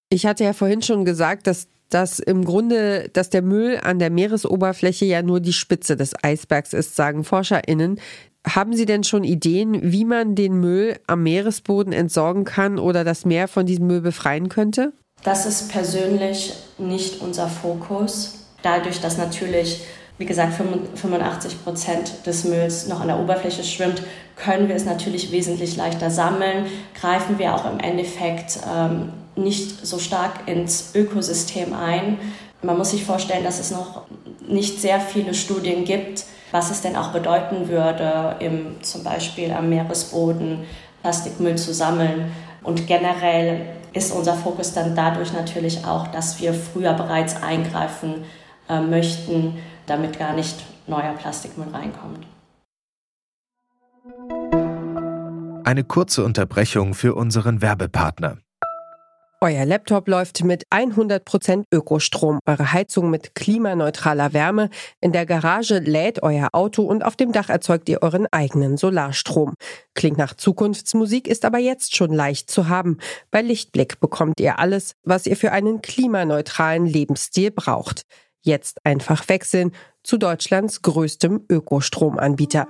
Ich 0.10 0.28
hatte 0.28 0.44
ja 0.44 0.54
vorhin 0.54 0.84
schon 0.84 1.04
gesagt, 1.04 1.48
dass 1.48 1.68
dass 1.90 2.20
im 2.20 2.46
Grunde, 2.46 3.10
dass 3.12 3.30
der 3.30 3.42
Müll 3.42 3.78
an 3.84 4.00
der 4.00 4.10
Meeresoberfläche 4.12 5.04
ja 5.04 5.22
nur 5.22 5.42
die 5.42 5.52
Spitze 5.52 5.98
des 5.98 6.14
Eisbergs 6.24 6.72
ist, 6.72 6.96
sagen 6.96 7.26
ForscherInnen. 7.26 8.00
Haben 8.48 8.74
Sie 8.74 8.86
denn 8.86 9.04
schon 9.04 9.26
Ideen, 9.26 9.92
wie 9.92 10.06
man 10.06 10.36
den 10.36 10.54
Müll 10.54 10.98
am 11.08 11.24
Meeresboden 11.24 11.92
entsorgen 11.92 12.46
kann 12.46 12.80
oder 12.80 13.04
das 13.04 13.26
Meer 13.26 13.50
von 13.50 13.66
diesem 13.66 13.88
Müll 13.88 14.00
befreien 14.00 14.48
könnte? 14.48 14.94
Das 15.24 15.46
ist 15.46 15.70
persönlich 15.70 16.54
nicht 16.78 17.20
unser 17.20 17.50
Fokus. 17.50 18.46
Dadurch, 18.62 19.02
dass 19.02 19.18
natürlich 19.18 19.82
wie 20.22 20.26
gesagt, 20.26 20.54
85 20.54 21.64
Prozent 21.64 22.28
des 22.28 22.44
Mülls 22.44 22.86
noch 22.86 23.02
an 23.02 23.08
der 23.08 23.20
Oberfläche 23.20 23.64
schwimmt, 23.64 24.04
können 24.36 24.68
wir 24.68 24.76
es 24.76 24.86
natürlich 24.86 25.32
wesentlich 25.32 25.76
leichter 25.78 26.12
sammeln, 26.12 26.68
greifen 26.94 27.40
wir 27.40 27.56
auch 27.56 27.66
im 27.66 27.80
Endeffekt 27.80 28.60
ähm, 28.72 29.14
nicht 29.36 29.84
so 29.84 29.98
stark 29.98 30.48
ins 30.48 30.92
Ökosystem 30.94 31.74
ein. 31.74 32.20
Man 32.62 32.78
muss 32.78 32.92
sich 32.92 33.04
vorstellen, 33.04 33.44
dass 33.44 33.60
es 33.60 33.72
noch 33.72 34.04
nicht 34.48 34.80
sehr 34.80 35.00
viele 35.00 35.34
Studien 35.34 35.86
gibt, 35.86 36.26
was 36.52 36.70
es 36.70 36.82
denn 36.82 36.96
auch 36.96 37.08
bedeuten 37.08 37.68
würde, 37.68 38.36
im, 38.42 38.76
zum 38.84 39.04
Beispiel 39.04 39.52
am 39.52 39.70
Meeresboden 39.70 40.66
Plastikmüll 41.02 41.56
zu 41.56 41.74
sammeln. 41.74 42.32
Und 42.62 42.86
generell 42.86 43.62
ist 43.94 44.12
unser 44.12 44.36
Fokus 44.36 44.74
dann 44.74 44.96
dadurch 44.96 45.34
natürlich 45.34 45.84
auch, 45.84 46.06
dass 46.10 46.40
wir 46.40 46.54
früher 46.54 46.94
bereits 46.94 47.42
eingreifen 47.42 48.24
äh, 48.70 48.80
möchten, 48.80 49.58
damit 49.92 50.18
gar 50.18 50.34
nicht 50.34 50.56
neuer 50.88 51.14
Plastikmüll 51.14 51.68
reinkommt. 51.68 52.26
Eine 55.66 55.84
kurze 55.84 56.24
Unterbrechung 56.24 56.94
für 56.94 57.14
unseren 57.14 57.62
Werbepartner. 57.62 58.38
Euer 59.42 59.66
Laptop 59.66 60.08
läuft 60.08 60.44
mit 60.44 60.66
100% 60.70 61.64
Ökostrom, 61.74 62.40
eure 62.46 62.72
Heizung 62.72 63.10
mit 63.10 63.34
klimaneutraler 63.34 64.34
Wärme, 64.34 64.70
in 65.02 65.12
der 65.12 65.26
Garage 65.26 65.80
lädt 65.80 66.22
euer 66.22 66.50
Auto 66.54 66.84
und 66.84 67.04
auf 67.04 67.16
dem 67.16 67.32
Dach 67.32 67.50
erzeugt 67.50 67.90
ihr 67.90 68.04
euren 68.04 68.28
eigenen 68.32 68.78
Solarstrom. 68.78 69.56
Klingt 69.96 70.20
nach 70.20 70.36
Zukunftsmusik, 70.36 71.28
ist 71.28 71.44
aber 71.44 71.58
jetzt 71.58 71.96
schon 71.96 72.14
leicht 72.14 72.52
zu 72.52 72.70
haben. 72.70 73.00
Bei 73.32 73.42
Lichtblick 73.42 74.00
bekommt 74.00 74.40
ihr 74.40 74.60
alles, 74.60 74.94
was 75.04 75.26
ihr 75.26 75.36
für 75.36 75.52
einen 75.52 75.82
klimaneutralen 75.82 76.86
Lebensstil 76.86 77.50
braucht. 77.50 78.04
Jetzt 78.42 78.86
einfach 78.86 79.28
wechseln 79.30 79.72
zu 80.04 80.18
Deutschlands 80.18 80.82
größtem 80.82 81.46
Ökostromanbieter. 81.50 82.68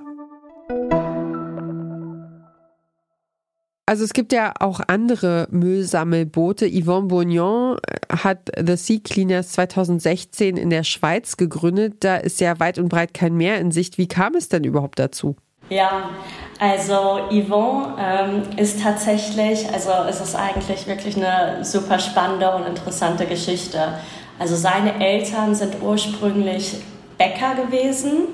Also 3.84 4.04
es 4.04 4.12
gibt 4.12 4.32
ja 4.32 4.54
auch 4.60 4.80
andere 4.86 5.48
Müllsammelboote. 5.50 6.66
Yvonne 6.70 7.08
Bourgnon 7.08 7.78
hat 8.08 8.50
The 8.56 8.76
Sea 8.76 9.00
Cleaners 9.02 9.52
2016 9.52 10.56
in 10.56 10.70
der 10.70 10.84
Schweiz 10.84 11.36
gegründet. 11.36 11.96
Da 12.00 12.16
ist 12.16 12.40
ja 12.40 12.60
weit 12.60 12.78
und 12.78 12.88
breit 12.88 13.12
kein 13.12 13.34
Meer 13.34 13.58
in 13.58 13.70
Sicht. 13.70 13.98
Wie 13.98 14.08
kam 14.08 14.34
es 14.34 14.48
denn 14.48 14.64
überhaupt 14.64 14.98
dazu? 14.98 15.36
Ja, 15.68 16.10
also 16.58 17.28
Yvonne 17.30 17.96
ähm, 17.98 18.42
ist 18.56 18.82
tatsächlich, 18.82 19.68
also 19.72 19.90
es 20.08 20.20
ist 20.20 20.36
eigentlich 20.36 20.86
wirklich 20.86 21.16
eine 21.16 21.64
super 21.64 21.98
spannende 21.98 22.54
und 22.54 22.66
interessante 22.66 23.26
Geschichte. 23.26 23.98
Also 24.42 24.56
seine 24.56 24.98
Eltern 24.98 25.54
sind 25.54 25.76
ursprünglich 25.80 26.74
Bäcker 27.16 27.54
gewesen 27.54 28.24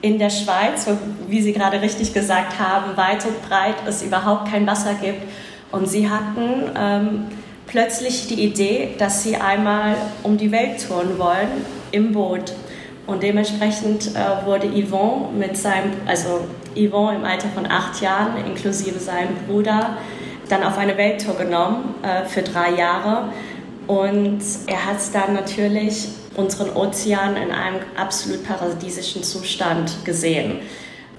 in 0.00 0.16
der 0.16 0.30
Schweiz, 0.30 0.86
wo, 0.86 0.96
wie 1.26 1.42
Sie 1.42 1.52
gerade 1.52 1.82
richtig 1.82 2.14
gesagt 2.14 2.60
haben, 2.60 2.96
weit 2.96 3.26
und 3.26 3.48
breit 3.48 3.74
es 3.84 4.00
überhaupt 4.00 4.48
kein 4.48 4.64
Wasser 4.64 4.94
gibt. 4.94 5.22
Und 5.72 5.88
sie 5.88 6.08
hatten 6.08 6.70
ähm, 6.78 7.24
plötzlich 7.66 8.28
die 8.28 8.44
Idee, 8.44 8.90
dass 8.96 9.24
sie 9.24 9.34
einmal 9.34 9.96
um 10.22 10.38
die 10.38 10.52
Welt 10.52 10.86
touren 10.86 11.18
wollen 11.18 11.48
im 11.90 12.12
Boot. 12.12 12.52
Und 13.08 13.24
dementsprechend 13.24 14.14
äh, 14.14 14.46
wurde 14.46 14.68
Yvon 14.68 15.36
mit 15.36 15.56
seinem, 15.56 15.94
also 16.06 16.46
Yvon 16.76 17.16
im 17.16 17.24
Alter 17.24 17.48
von 17.48 17.66
acht 17.66 18.00
Jahren, 18.00 18.36
inklusive 18.46 19.00
seinem 19.00 19.34
Bruder, 19.48 19.96
dann 20.48 20.62
auf 20.62 20.78
eine 20.78 20.96
Welttour 20.96 21.34
genommen 21.34 21.96
äh, 22.04 22.24
für 22.24 22.42
drei 22.42 22.70
Jahre 22.70 23.32
und 23.86 24.40
er 24.66 24.86
hat 24.86 24.98
dann 25.12 25.34
natürlich 25.34 26.08
unseren 26.36 26.70
Ozean 26.76 27.36
in 27.36 27.50
einem 27.50 27.80
absolut 27.96 28.44
paradiesischen 28.44 29.22
Zustand 29.22 30.04
gesehen. 30.04 30.60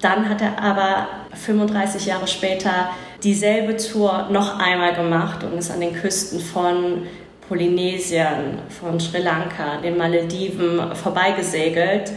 Dann 0.01 0.29
hat 0.29 0.41
er 0.41 0.62
aber 0.62 1.07
35 1.33 2.05
Jahre 2.05 2.27
später 2.27 2.89
dieselbe 3.24 3.77
Tour 3.77 4.27
noch 4.31 4.59
einmal 4.59 4.93
gemacht 4.93 5.43
und 5.43 5.57
ist 5.57 5.71
an 5.71 5.81
den 5.81 5.93
Küsten 5.93 6.39
von 6.39 7.03
Polynesien, 7.47 8.59
von 8.79 9.00
Sri 9.00 9.21
Lanka, 9.21 9.77
den 9.81 9.97
Malediven 9.97 10.95
vorbeigesegelt 10.95 12.12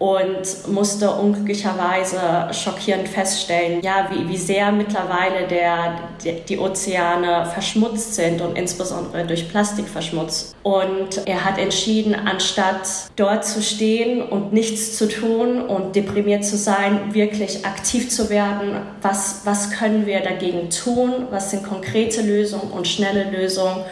und 0.00 0.72
musste 0.72 1.10
unglücklicherweise 1.10 2.48
schockierend 2.52 3.06
feststellen, 3.06 3.82
ja, 3.82 4.08
wie, 4.10 4.26
wie 4.30 4.36
sehr 4.38 4.72
mittlerweile 4.72 5.46
der, 5.46 5.94
die, 6.24 6.40
die 6.40 6.58
Ozeane 6.58 7.44
verschmutzt 7.52 8.14
sind 8.14 8.40
und 8.40 8.56
insbesondere 8.56 9.26
durch 9.26 9.50
Plastik 9.50 9.86
verschmutzt. 9.86 10.56
Und 10.62 11.26
er 11.26 11.44
hat 11.44 11.58
entschieden, 11.58 12.14
anstatt 12.14 13.10
dort 13.16 13.44
zu 13.44 13.60
stehen 13.60 14.22
und 14.22 14.54
nichts 14.54 14.96
zu 14.96 15.06
tun 15.06 15.60
und 15.60 15.94
deprimiert 15.94 16.46
zu 16.46 16.56
sein, 16.56 17.12
wirklich 17.12 17.66
aktiv 17.66 18.08
zu 18.08 18.30
werden. 18.30 18.76
Was, 19.02 19.42
was 19.44 19.70
können 19.70 20.06
wir 20.06 20.20
dagegen 20.20 20.70
tun? 20.70 21.26
Was 21.30 21.50
sind 21.50 21.62
konkrete 21.62 22.22
Lösungen 22.22 22.70
und 22.72 22.88
schnelle 22.88 23.30
Lösungen? 23.30 23.84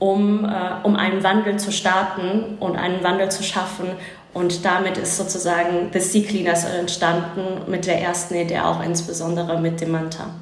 Um, 0.00 0.44
äh, 0.44 0.48
um 0.82 0.96
einen 0.96 1.22
Wandel 1.22 1.60
zu 1.60 1.70
starten 1.70 2.56
und 2.58 2.74
einen 2.74 3.04
Wandel 3.04 3.30
zu 3.30 3.44
schaffen 3.44 3.86
und 4.34 4.64
damit 4.64 4.96
ist 4.96 5.16
sozusagen 5.16 5.90
The 5.92 6.00
Sea 6.00 6.22
Cleaners 6.22 6.64
entstanden 6.64 7.70
mit 7.70 7.86
der 7.86 8.00
ersten 8.00 8.34
Idee, 8.34 8.60
auch 8.60 8.82
insbesondere 8.82 9.60
mit 9.60 9.80
dem 9.80 9.92
Manta. 9.92 10.34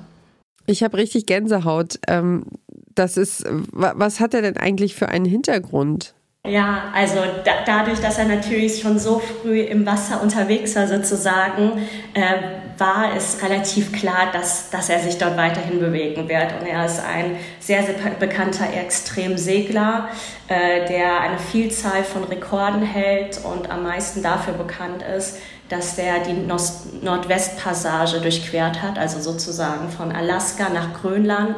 Ich 0.67 0.83
habe 0.83 0.97
richtig 0.97 1.27
Gänsehaut. 1.27 1.99
Ähm, 2.07 2.45
das 2.95 3.17
ist, 3.17 3.45
was 3.73 4.21
hat 4.21 4.35
er 4.35 4.43
denn 4.43 4.57
eigentlich 4.57 4.95
für 4.95 5.09
einen 5.09 5.25
Hintergrund? 5.25 6.15
Ja, 6.47 6.85
also 6.95 7.17
da, 7.45 7.53
dadurch, 7.67 8.01
dass 8.01 8.17
er 8.17 8.25
natürlich 8.25 8.81
schon 8.81 8.99
so 8.99 9.19
früh 9.19 9.61
im 9.61 9.85
Wasser 9.85 10.23
unterwegs 10.23 10.75
war 10.75 10.87
sozusagen, 10.87 11.87
äh, 12.15 12.79
war 12.79 13.15
es 13.15 13.43
relativ 13.43 13.93
klar, 13.93 14.31
dass, 14.33 14.71
dass 14.71 14.89
er 14.89 15.01
sich 15.01 15.19
dort 15.19 15.37
weiterhin 15.37 15.81
bewegen 15.81 16.31
wird. 16.31 16.55
Und 16.59 16.67
er 16.67 16.87
ist 16.87 16.99
ein 17.05 17.37
sehr, 17.59 17.83
sehr 17.83 17.95
bekannter 18.19 18.73
Extremsegler, 18.73 20.09
äh, 20.49 20.89
der 20.89 21.21
eine 21.21 21.39
Vielzahl 21.39 22.03
von 22.05 22.25
Rekorden 22.25 22.83
hält 22.83 23.39
und 23.45 23.71
am 23.71 23.83
meisten 23.83 24.23
dafür 24.23 24.55
bekannt 24.55 25.05
ist, 25.17 25.37
dass 25.69 25.97
der 25.97 26.21
die 26.21 26.33
Nordwestpassage 27.05 28.19
durchquert 28.21 28.81
hat, 28.81 28.99
also 28.99 29.21
sozusagen 29.21 29.91
von 29.91 30.11
Alaska 30.11 30.71
nach 30.71 31.01
Grönland 31.03 31.57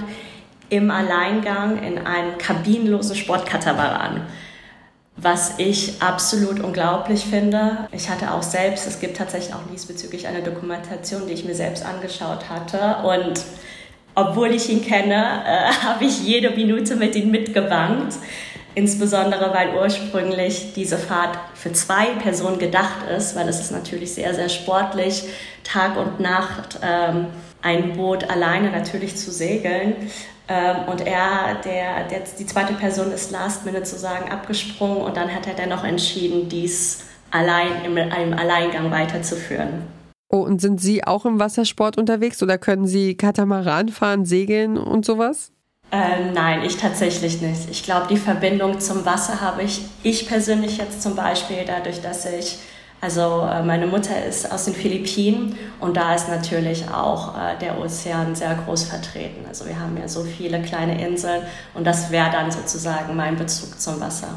im 0.70 0.90
Alleingang 0.90 1.80
in 1.82 2.04
einem 2.04 2.36
kabinenlosen 2.36 3.14
Sportkatamaran 3.14 4.22
was 5.16 5.58
ich 5.58 6.00
absolut 6.00 6.60
unglaublich 6.60 7.24
finde. 7.26 7.88
Ich 7.92 8.08
hatte 8.08 8.32
auch 8.32 8.42
selbst, 8.42 8.86
es 8.86 8.98
gibt 8.98 9.16
tatsächlich 9.16 9.54
auch 9.54 9.60
diesbezüglich 9.72 10.26
eine 10.26 10.42
Dokumentation, 10.42 11.26
die 11.26 11.34
ich 11.34 11.44
mir 11.44 11.54
selbst 11.54 11.84
angeschaut 11.84 12.48
hatte. 12.48 13.06
Und 13.06 13.44
obwohl 14.14 14.54
ich 14.54 14.68
ihn 14.70 14.82
kenne, 14.82 15.44
äh, 15.46 15.72
habe 15.84 16.04
ich 16.04 16.22
jede 16.22 16.50
Minute 16.50 16.96
mit 16.96 17.14
ihm 17.14 17.30
mitgebankt. 17.30 18.14
Insbesondere 18.74 19.52
weil 19.52 19.74
ursprünglich 19.74 20.72
diese 20.74 20.96
Fahrt 20.96 21.38
für 21.54 21.74
zwei 21.74 22.06
Personen 22.22 22.58
gedacht 22.58 23.06
ist, 23.14 23.36
weil 23.36 23.46
es 23.48 23.60
ist 23.60 23.70
natürlich 23.70 24.14
sehr, 24.14 24.32
sehr 24.32 24.48
sportlich, 24.48 25.24
Tag 25.62 25.98
und 25.98 26.20
Nacht 26.20 26.78
ähm, 26.82 27.26
ein 27.60 27.92
Boot 27.92 28.30
alleine 28.30 28.70
natürlich 28.70 29.16
zu 29.16 29.30
segeln. 29.30 29.94
Ähm, 30.48 30.88
und 30.88 31.00
er, 31.06 31.56
der, 31.64 32.08
der, 32.08 32.20
die 32.38 32.46
zweite 32.46 32.74
Person 32.74 33.12
ist 33.12 33.30
last 33.30 33.64
minute 33.64 33.86
sozusagen 33.86 34.30
abgesprungen 34.30 34.98
und 34.98 35.16
dann 35.16 35.32
hat 35.32 35.46
er 35.46 35.54
dennoch 35.54 35.84
entschieden, 35.84 36.48
dies 36.48 37.04
allein 37.30 37.84
in 37.84 37.98
einem 37.98 38.34
Alleingang 38.34 38.90
weiterzuführen. 38.90 39.84
Oh, 40.28 40.40
und 40.40 40.60
sind 40.60 40.80
Sie 40.80 41.04
auch 41.04 41.26
im 41.26 41.38
Wassersport 41.38 41.98
unterwegs 41.98 42.42
oder 42.42 42.58
können 42.58 42.86
Sie 42.86 43.16
Katamaran 43.16 43.88
fahren, 43.88 44.24
segeln 44.24 44.78
und 44.78 45.04
sowas? 45.04 45.52
Ähm, 45.90 46.32
nein, 46.32 46.62
ich 46.64 46.78
tatsächlich 46.78 47.42
nicht. 47.42 47.68
Ich 47.70 47.82
glaube, 47.82 48.06
die 48.08 48.16
Verbindung 48.16 48.80
zum 48.80 49.04
Wasser 49.04 49.42
habe 49.42 49.62
ich, 49.62 49.82
ich 50.02 50.26
persönlich 50.26 50.78
jetzt 50.78 51.02
zum 51.02 51.14
Beispiel, 51.14 51.58
dadurch, 51.66 52.00
dass 52.00 52.24
ich, 52.24 52.58
also 53.02 53.40
äh, 53.50 53.64
meine 53.64 53.88
Mutter 53.88 54.24
ist 54.24 54.52
aus 54.52 54.66
den 54.66 54.74
Philippinen 54.74 55.56
und 55.80 55.96
da 55.96 56.14
ist 56.14 56.28
natürlich 56.28 56.88
auch 56.88 57.36
äh, 57.36 57.58
der 57.58 57.80
Ozean 57.80 58.36
sehr 58.36 58.54
groß 58.54 58.84
vertreten. 58.84 59.44
Also 59.48 59.66
wir 59.66 59.78
haben 59.78 59.96
ja 59.96 60.06
so 60.06 60.22
viele 60.22 60.62
kleine 60.62 61.04
Inseln 61.04 61.42
und 61.74 61.84
das 61.84 62.12
wäre 62.12 62.30
dann 62.30 62.52
sozusagen 62.52 63.16
mein 63.16 63.34
Bezug 63.34 63.80
zum 63.80 64.00
Wasser. 64.00 64.28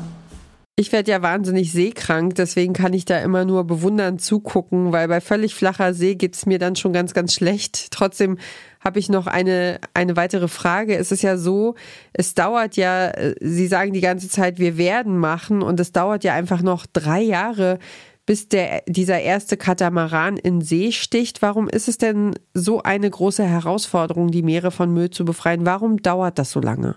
Ich 0.77 0.91
werde 0.91 1.11
ja 1.11 1.21
wahnsinnig 1.21 1.71
seekrank, 1.71 2.33
deswegen 2.35 2.73
kann 2.73 2.93
ich 2.93 3.05
da 3.05 3.19
immer 3.19 3.45
nur 3.45 3.65
bewundernd 3.65 4.19
zugucken, 4.19 4.91
weil 4.91 5.07
bei 5.07 5.21
völlig 5.21 5.53
flacher 5.53 5.93
See 5.93 6.15
geht 6.15 6.35
es 6.35 6.47
mir 6.47 6.57
dann 6.57 6.75
schon 6.75 6.91
ganz, 6.91 7.13
ganz 7.13 7.35
schlecht. 7.35 7.91
Trotzdem 7.91 8.39
habe 8.83 8.97
ich 8.97 9.09
noch 9.09 9.27
eine, 9.27 9.79
eine 9.93 10.15
weitere 10.15 10.47
Frage. 10.47 10.97
Es 10.97 11.11
ist 11.11 11.21
ja 11.21 11.37
so, 11.37 11.75
es 12.13 12.33
dauert 12.33 12.77
ja, 12.77 13.13
Sie 13.39 13.67
sagen 13.67 13.93
die 13.93 14.01
ganze 14.01 14.27
Zeit, 14.27 14.57
wir 14.57 14.77
werden 14.77 15.17
machen 15.17 15.61
und 15.61 15.79
es 15.79 15.91
dauert 15.91 16.23
ja 16.23 16.33
einfach 16.33 16.63
noch 16.63 16.87
drei 16.87 17.21
Jahre, 17.21 17.77
bis 18.25 18.49
der, 18.49 18.81
dieser 18.87 19.19
erste 19.21 19.57
Katamaran 19.57 20.37
in 20.37 20.61
See 20.61 20.91
sticht. 20.91 21.41
Warum 21.41 21.69
ist 21.69 21.87
es 21.87 21.97
denn 21.97 22.35
so 22.53 22.81
eine 22.81 23.09
große 23.09 23.43
Herausforderung, 23.43 24.31
die 24.31 24.43
Meere 24.43 24.71
von 24.71 24.91
Müll 24.91 25.11
zu 25.11 25.25
befreien? 25.25 25.65
Warum 25.65 26.01
dauert 26.01 26.39
das 26.39 26.51
so 26.51 26.59
lange? 26.59 26.95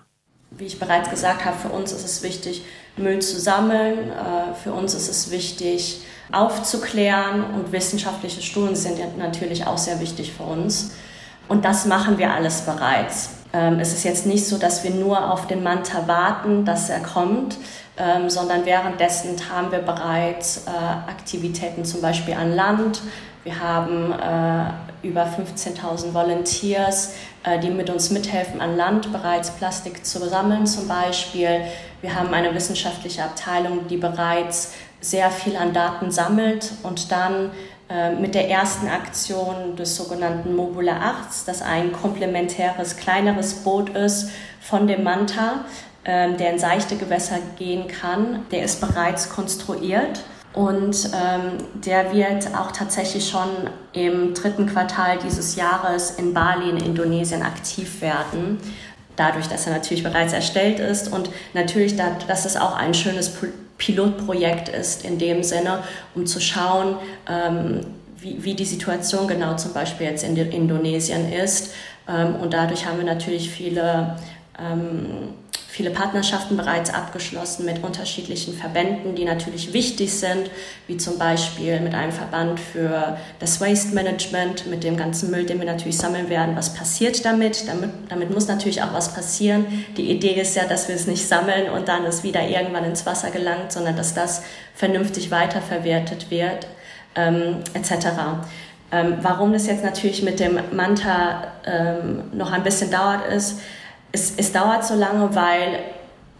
Wie 0.50 0.64
ich 0.64 0.78
bereits 0.78 1.10
gesagt 1.10 1.44
habe, 1.44 1.58
für 1.58 1.68
uns 1.68 1.92
ist 1.92 2.04
es 2.04 2.22
wichtig, 2.22 2.62
Müll 2.96 3.20
zu 3.20 3.38
sammeln. 3.38 4.10
Äh, 4.10 4.54
für 4.54 4.72
uns 4.72 4.94
ist 4.94 5.08
es 5.08 5.30
wichtig, 5.30 6.00
aufzuklären 6.32 7.44
und 7.54 7.72
wissenschaftliche 7.72 8.42
Studien 8.42 8.74
sind 8.74 8.98
natürlich 9.18 9.66
auch 9.66 9.78
sehr 9.78 10.00
wichtig 10.00 10.32
für 10.32 10.44
uns. 10.44 10.92
Und 11.48 11.64
das 11.64 11.86
machen 11.86 12.18
wir 12.18 12.32
alles 12.32 12.62
bereits. 12.62 13.30
Ähm, 13.52 13.78
es 13.80 13.92
ist 13.92 14.04
jetzt 14.04 14.26
nicht 14.26 14.46
so, 14.46 14.58
dass 14.58 14.84
wir 14.84 14.90
nur 14.90 15.30
auf 15.30 15.46
den 15.46 15.62
Manta 15.62 16.06
warten, 16.06 16.64
dass 16.64 16.90
er 16.90 17.00
kommt, 17.00 17.56
ähm, 17.98 18.30
sondern 18.30 18.64
währenddessen 18.64 19.36
haben 19.52 19.72
wir 19.72 19.80
bereits 19.80 20.66
äh, 20.66 20.70
Aktivitäten 20.70 21.84
zum 21.84 22.00
Beispiel 22.00 22.34
an 22.34 22.54
Land. 22.54 23.00
Wir 23.44 23.60
haben 23.60 24.12
äh, 24.12 25.06
über 25.06 25.22
15.000 25.22 26.12
Volunteers, 26.12 27.14
äh, 27.44 27.58
die 27.58 27.70
mit 27.70 27.90
uns 27.90 28.10
mithelfen, 28.10 28.60
an 28.60 28.76
Land 28.76 29.12
bereits 29.12 29.50
Plastik 29.50 30.04
zu 30.04 30.18
sammeln 30.28 30.66
zum 30.66 30.88
Beispiel. 30.88 31.62
Wir 32.00 32.14
haben 32.14 32.32
eine 32.34 32.54
wissenschaftliche 32.54 33.24
Abteilung, 33.24 33.88
die 33.88 33.96
bereits 33.96 34.74
sehr 35.00 35.30
viel 35.30 35.56
an 35.56 35.72
Daten 35.72 36.10
sammelt 36.10 36.72
und 36.82 37.12
dann 37.12 37.50
äh, 37.88 38.12
mit 38.12 38.34
der 38.34 38.50
ersten 38.50 38.88
Aktion 38.88 39.76
des 39.76 39.96
sogenannten 39.96 40.54
Mobula 40.54 40.92
8, 40.92 41.46
das 41.46 41.62
ein 41.62 41.92
komplementäres, 41.92 42.96
kleineres 42.96 43.54
Boot 43.62 43.90
ist 43.90 44.30
von 44.60 44.86
dem 44.86 45.04
Manta, 45.04 45.64
der 46.08 46.52
in 46.52 46.58
seichte 46.58 46.96
Gewässer 46.96 47.38
gehen 47.58 47.86
kann, 47.86 48.46
der 48.50 48.62
ist 48.64 48.80
bereits 48.80 49.28
konstruiert 49.28 50.24
und 50.54 51.10
ähm, 51.14 51.58
der 51.74 52.12
wird 52.12 52.54
auch 52.56 52.72
tatsächlich 52.72 53.28
schon 53.28 53.48
im 53.92 54.34
dritten 54.34 54.66
Quartal 54.66 55.18
dieses 55.24 55.56
Jahres 55.56 56.12
in 56.12 56.32
Bali 56.32 56.70
in 56.70 56.78
Indonesien 56.78 57.42
aktiv 57.42 58.00
werden. 58.00 58.58
Dadurch, 59.16 59.48
dass 59.48 59.66
er 59.66 59.72
natürlich 59.72 60.02
bereits 60.02 60.32
erstellt 60.32 60.80
ist 60.80 61.12
und 61.12 61.30
natürlich, 61.52 61.96
dass 61.96 62.44
es 62.44 62.56
auch 62.56 62.74
ein 62.74 62.94
schönes 62.94 63.36
Pilotprojekt 63.76 64.68
ist 64.68 65.04
in 65.04 65.18
dem 65.18 65.42
Sinne, 65.42 65.82
um 66.14 66.26
zu 66.26 66.40
schauen, 66.40 66.96
ähm, 67.28 67.80
wie, 68.16 68.54
die 68.54 68.64
Situation 68.64 69.28
genau 69.28 69.54
zum 69.56 69.72
Beispiel 69.72 70.06
jetzt 70.06 70.24
in 70.24 70.36
Indonesien 70.36 71.32
ist. 71.32 71.72
Ähm, 72.08 72.36
und 72.36 72.52
dadurch 72.52 72.86
haben 72.86 72.98
wir 72.98 73.04
natürlich 73.04 73.50
viele 73.50 74.16
ähm, 74.58 75.34
viele 75.78 75.90
Partnerschaften 75.90 76.56
bereits 76.56 76.92
abgeschlossen 76.92 77.64
mit 77.64 77.84
unterschiedlichen 77.84 78.52
Verbänden, 78.52 79.14
die 79.14 79.24
natürlich 79.24 79.72
wichtig 79.72 80.12
sind, 80.12 80.50
wie 80.88 80.96
zum 80.96 81.18
Beispiel 81.18 81.78
mit 81.78 81.94
einem 81.94 82.10
Verband 82.10 82.58
für 82.58 83.16
das 83.38 83.60
Waste 83.60 83.94
Management, 83.94 84.66
mit 84.66 84.82
dem 84.82 84.96
ganzen 84.96 85.30
Müll, 85.30 85.46
den 85.46 85.60
wir 85.60 85.66
natürlich 85.66 85.96
sammeln 85.96 86.30
werden. 86.30 86.56
Was 86.56 86.74
passiert 86.74 87.24
damit? 87.24 87.68
Damit, 87.68 87.90
damit 88.08 88.34
muss 88.34 88.48
natürlich 88.48 88.82
auch 88.82 88.92
was 88.92 89.14
passieren. 89.14 89.66
Die 89.96 90.10
Idee 90.10 90.40
ist 90.40 90.56
ja, 90.56 90.64
dass 90.64 90.88
wir 90.88 90.96
es 90.96 91.06
nicht 91.06 91.28
sammeln 91.28 91.70
und 91.70 91.86
dann 91.86 92.04
es 92.06 92.24
wieder 92.24 92.42
irgendwann 92.42 92.84
ins 92.84 93.06
Wasser 93.06 93.30
gelangt, 93.30 93.70
sondern 93.70 93.94
dass 93.94 94.14
das 94.14 94.42
vernünftig 94.74 95.30
weiterverwertet 95.30 96.28
wird, 96.28 96.66
ähm, 97.14 97.58
etc. 97.74 98.08
Ähm, 98.90 99.18
warum 99.20 99.52
das 99.52 99.68
jetzt 99.68 99.84
natürlich 99.84 100.24
mit 100.24 100.40
dem 100.40 100.58
Manta 100.72 101.52
ähm, 101.64 102.24
noch 102.32 102.50
ein 102.50 102.64
bisschen 102.64 102.90
dauert, 102.90 103.32
ist, 103.32 103.60
es, 104.12 104.34
es 104.36 104.52
dauert 104.52 104.84
so 104.84 104.94
lange, 104.94 105.34
weil 105.34 105.80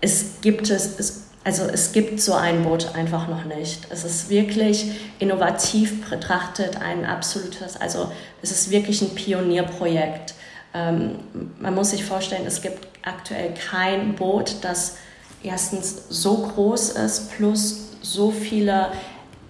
es 0.00 0.40
gibt 0.40 0.70
es, 0.70 0.98
es, 0.98 1.24
also 1.44 1.64
es 1.64 1.92
gibt 1.92 2.20
so 2.20 2.34
ein 2.34 2.62
Boot 2.62 2.94
einfach 2.94 3.28
noch 3.28 3.44
nicht. 3.44 3.86
Es 3.90 4.04
ist 4.04 4.28
wirklich 4.30 4.90
innovativ 5.18 6.08
betrachtet 6.08 6.80
ein 6.80 7.04
absolutes, 7.04 7.76
also 7.76 8.10
es 8.42 8.50
ist 8.50 8.70
wirklich 8.70 9.02
ein 9.02 9.14
Pionierprojekt. 9.14 10.34
Ähm, 10.74 11.18
man 11.58 11.74
muss 11.74 11.90
sich 11.90 12.04
vorstellen, 12.04 12.46
es 12.46 12.62
gibt 12.62 12.88
aktuell 13.02 13.54
kein 13.54 14.14
Boot, 14.14 14.56
das 14.62 14.96
erstens 15.42 16.02
so 16.08 16.36
groß 16.36 16.90
ist, 16.90 17.32
plus 17.36 17.88
so 18.02 18.30
viele 18.30 18.88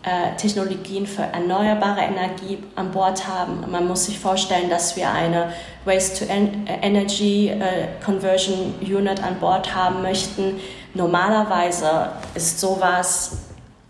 äh, 0.02 0.36
Technologien 0.36 1.06
für 1.06 1.22
erneuerbare 1.22 2.00
Energie 2.00 2.58
an 2.76 2.92
Bord 2.92 3.26
haben. 3.26 3.70
Man 3.70 3.86
muss 3.88 4.06
sich 4.06 4.18
vorstellen, 4.18 4.70
dass 4.70 4.96
wir 4.96 5.10
eine 5.10 5.52
Waste-to-Energy 5.88 7.48
äh, 7.48 7.88
Conversion 8.04 8.74
Unit 8.80 9.22
an 9.22 9.40
Bord 9.40 9.74
haben 9.74 10.02
möchten. 10.02 10.60
Normalerweise 10.94 12.10
ist 12.34 12.60
sowas 12.60 13.38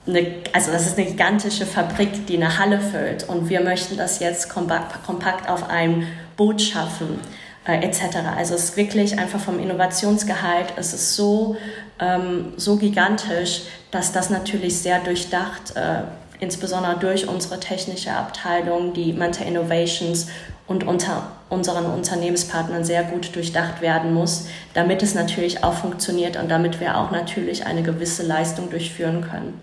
eine, 0.07 0.37
also 0.53 0.73
das 0.73 0.87
ist 0.87 0.97
eine 0.97 1.09
gigantische 1.09 1.67
Fabrik, 1.67 2.27
die 2.27 2.37
eine 2.37 2.59
Halle 2.59 2.81
füllt 2.81 3.29
und 3.29 3.51
wir 3.51 3.61
möchten 3.61 3.97
das 3.97 4.21
jetzt 4.21 4.49
kompakt 4.49 5.51
auf 5.51 5.69
einem 5.69 6.07
Boot 6.37 6.63
schaffen 6.63 7.21
äh, 7.67 7.85
etc. 7.85 8.17
Also 8.37 8.55
es 8.55 8.65
ist 8.65 8.77
wirklich 8.77 9.19
einfach 9.19 9.41
vom 9.41 9.59
Innovationsgehalt, 9.59 10.73
es 10.77 10.95
ist 10.95 11.15
so, 11.15 11.57
ähm, 12.01 12.55
so 12.57 12.77
gigantisch, 12.77 13.63
dass 13.91 14.13
das 14.13 14.31
natürlich 14.31 14.79
sehr 14.79 15.01
durchdacht, 15.01 15.77
äh, 15.77 16.03
insbesondere 16.41 16.99
durch 16.99 17.29
unsere 17.29 17.61
technische 17.61 18.13
Abteilung, 18.13 18.95
die 18.95 19.13
Manta 19.13 19.45
Innovations 19.45 20.29
und 20.69 20.87
unter 20.87 21.33
unseren 21.49 21.87
Unternehmenspartnern 21.87 22.85
sehr 22.85 23.03
gut 23.03 23.35
durchdacht 23.35 23.81
werden 23.81 24.13
muss, 24.13 24.47
damit 24.75 25.03
es 25.03 25.15
natürlich 25.15 25.65
auch 25.65 25.73
funktioniert 25.73 26.37
und 26.37 26.51
damit 26.51 26.79
wir 26.79 26.99
auch 26.99 27.11
natürlich 27.11 27.67
eine 27.67 27.83
gewisse 27.83 28.23
Leistung 28.23 28.71
durchführen 28.71 29.23
können. 29.23 29.55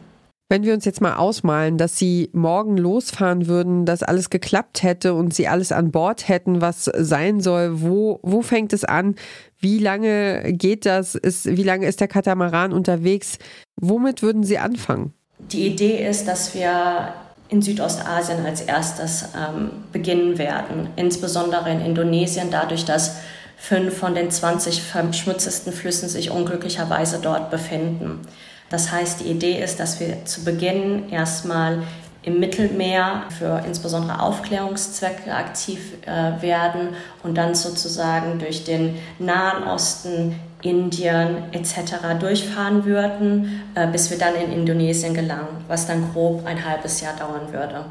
Wenn 0.47 0.63
wir 0.63 0.75
uns 0.75 0.85
jetzt 0.85 1.01
mal 1.01 1.15
ausmalen, 1.15 1.79
dass 1.79 1.97
Sie 1.97 2.29
morgen 2.31 2.77
losfahren 2.77 3.47
würden, 3.47 3.85
dass 3.85 4.03
alles 4.03 4.29
geklappt 4.29 4.83
hätte 4.83 5.15
und 5.15 5.33
Sie 5.33 5.47
alles 5.47 5.71
an 5.71 5.89
Bord 5.89 6.27
hätten, 6.27 6.61
was 6.61 6.85
sein 6.85 7.39
soll, 7.39 7.81
wo, 7.81 8.19
wo 8.21 8.43
fängt 8.43 8.71
es 8.71 8.83
an? 8.83 9.15
Wie 9.59 9.79
lange 9.79 10.53
geht 10.53 10.85
das? 10.85 11.15
Ist, 11.15 11.45
wie 11.47 11.63
lange 11.63 11.87
ist 11.87 11.99
der 11.99 12.07
Katamaran 12.07 12.73
unterwegs? 12.73 13.39
Womit 13.81 14.21
würden 14.21 14.43
Sie 14.43 14.59
anfangen? 14.59 15.13
Die 15.39 15.65
Idee 15.65 16.07
ist, 16.07 16.27
dass 16.27 16.53
wir 16.53 17.13
in 17.49 17.62
Südostasien 17.62 18.45
als 18.45 18.62
erstes 18.62 19.25
ähm, 19.36 19.71
beginnen 19.91 20.38
werden, 20.38 20.89
insbesondere 20.95 21.69
in 21.71 21.81
Indonesien, 21.81 22.49
dadurch, 22.49 22.86
dass 22.86 23.17
fünf 23.58 23.97
von 23.97 24.15
den 24.15 24.31
20 24.31 24.81
verschmutztesten 24.81 25.71
Flüssen 25.71 26.10
sich 26.10 26.31
unglücklicherweise 26.31 27.19
dort 27.21 27.51
befinden. 27.51 28.21
Das 28.69 28.91
heißt, 28.91 29.21
die 29.21 29.25
Idee 29.25 29.62
ist, 29.63 29.79
dass 29.79 29.99
wir 29.99 30.25
zu 30.25 30.43
Beginn 30.43 31.10
erstmal 31.10 31.84
im 32.23 32.39
Mittelmeer 32.39 33.23
für 33.38 33.63
insbesondere 33.67 34.19
Aufklärungszwecke 34.19 35.31
aktiv 35.31 35.79
äh, 36.05 36.41
werden 36.41 36.89
und 37.21 37.36
dann 37.36 37.53
sozusagen 37.53 38.39
durch 38.39 38.63
den 38.63 38.97
Nahen 39.19 39.63
Osten, 39.63 40.39
Indien 40.65 41.54
etc. 41.54 42.17
durchfahren 42.19 42.86
würden, 42.86 43.62
äh, 43.75 43.88
bis 43.88 44.10
wir 44.10 44.17
dann 44.17 44.36
in 44.36 44.51
Indonesien 44.51 45.13
gelangen, 45.13 45.63
was 45.67 45.88
dann 45.88 46.12
grob 46.12 46.45
ein 46.45 46.65
halbes 46.65 47.01
Jahr 47.01 47.15
dauern 47.15 47.54
würde. 47.54 47.86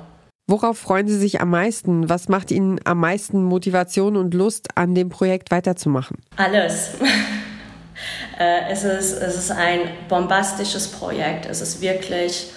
Worauf 0.47 0.77
freuen 0.79 1.09
Sie 1.09 1.17
sich 1.17 1.41
am 1.41 1.51
meisten? 1.51 2.11
Was 2.11 2.29
macht 2.29 2.51
Ihnen 2.51 2.79
am 2.85 3.01
meisten 3.01 3.43
Motivation 3.45 4.17
und 4.17 4.35
Lust, 4.35 4.77
an 4.77 4.95
dem 4.95 5.09
Projekt 5.09 5.51
weiterzumachen? 5.51 6.19
Alles. 6.37 6.95
Äh, 8.37 8.73
es, 8.73 8.83
ist, 8.83 9.13
es 9.23 9.37
ist 9.37 9.53
ein 9.53 9.79
bombastisches 10.09 10.89
Projekt. 10.89 11.47
Es 11.47 11.61
ist 11.61 11.81
wirklich, 11.81 12.51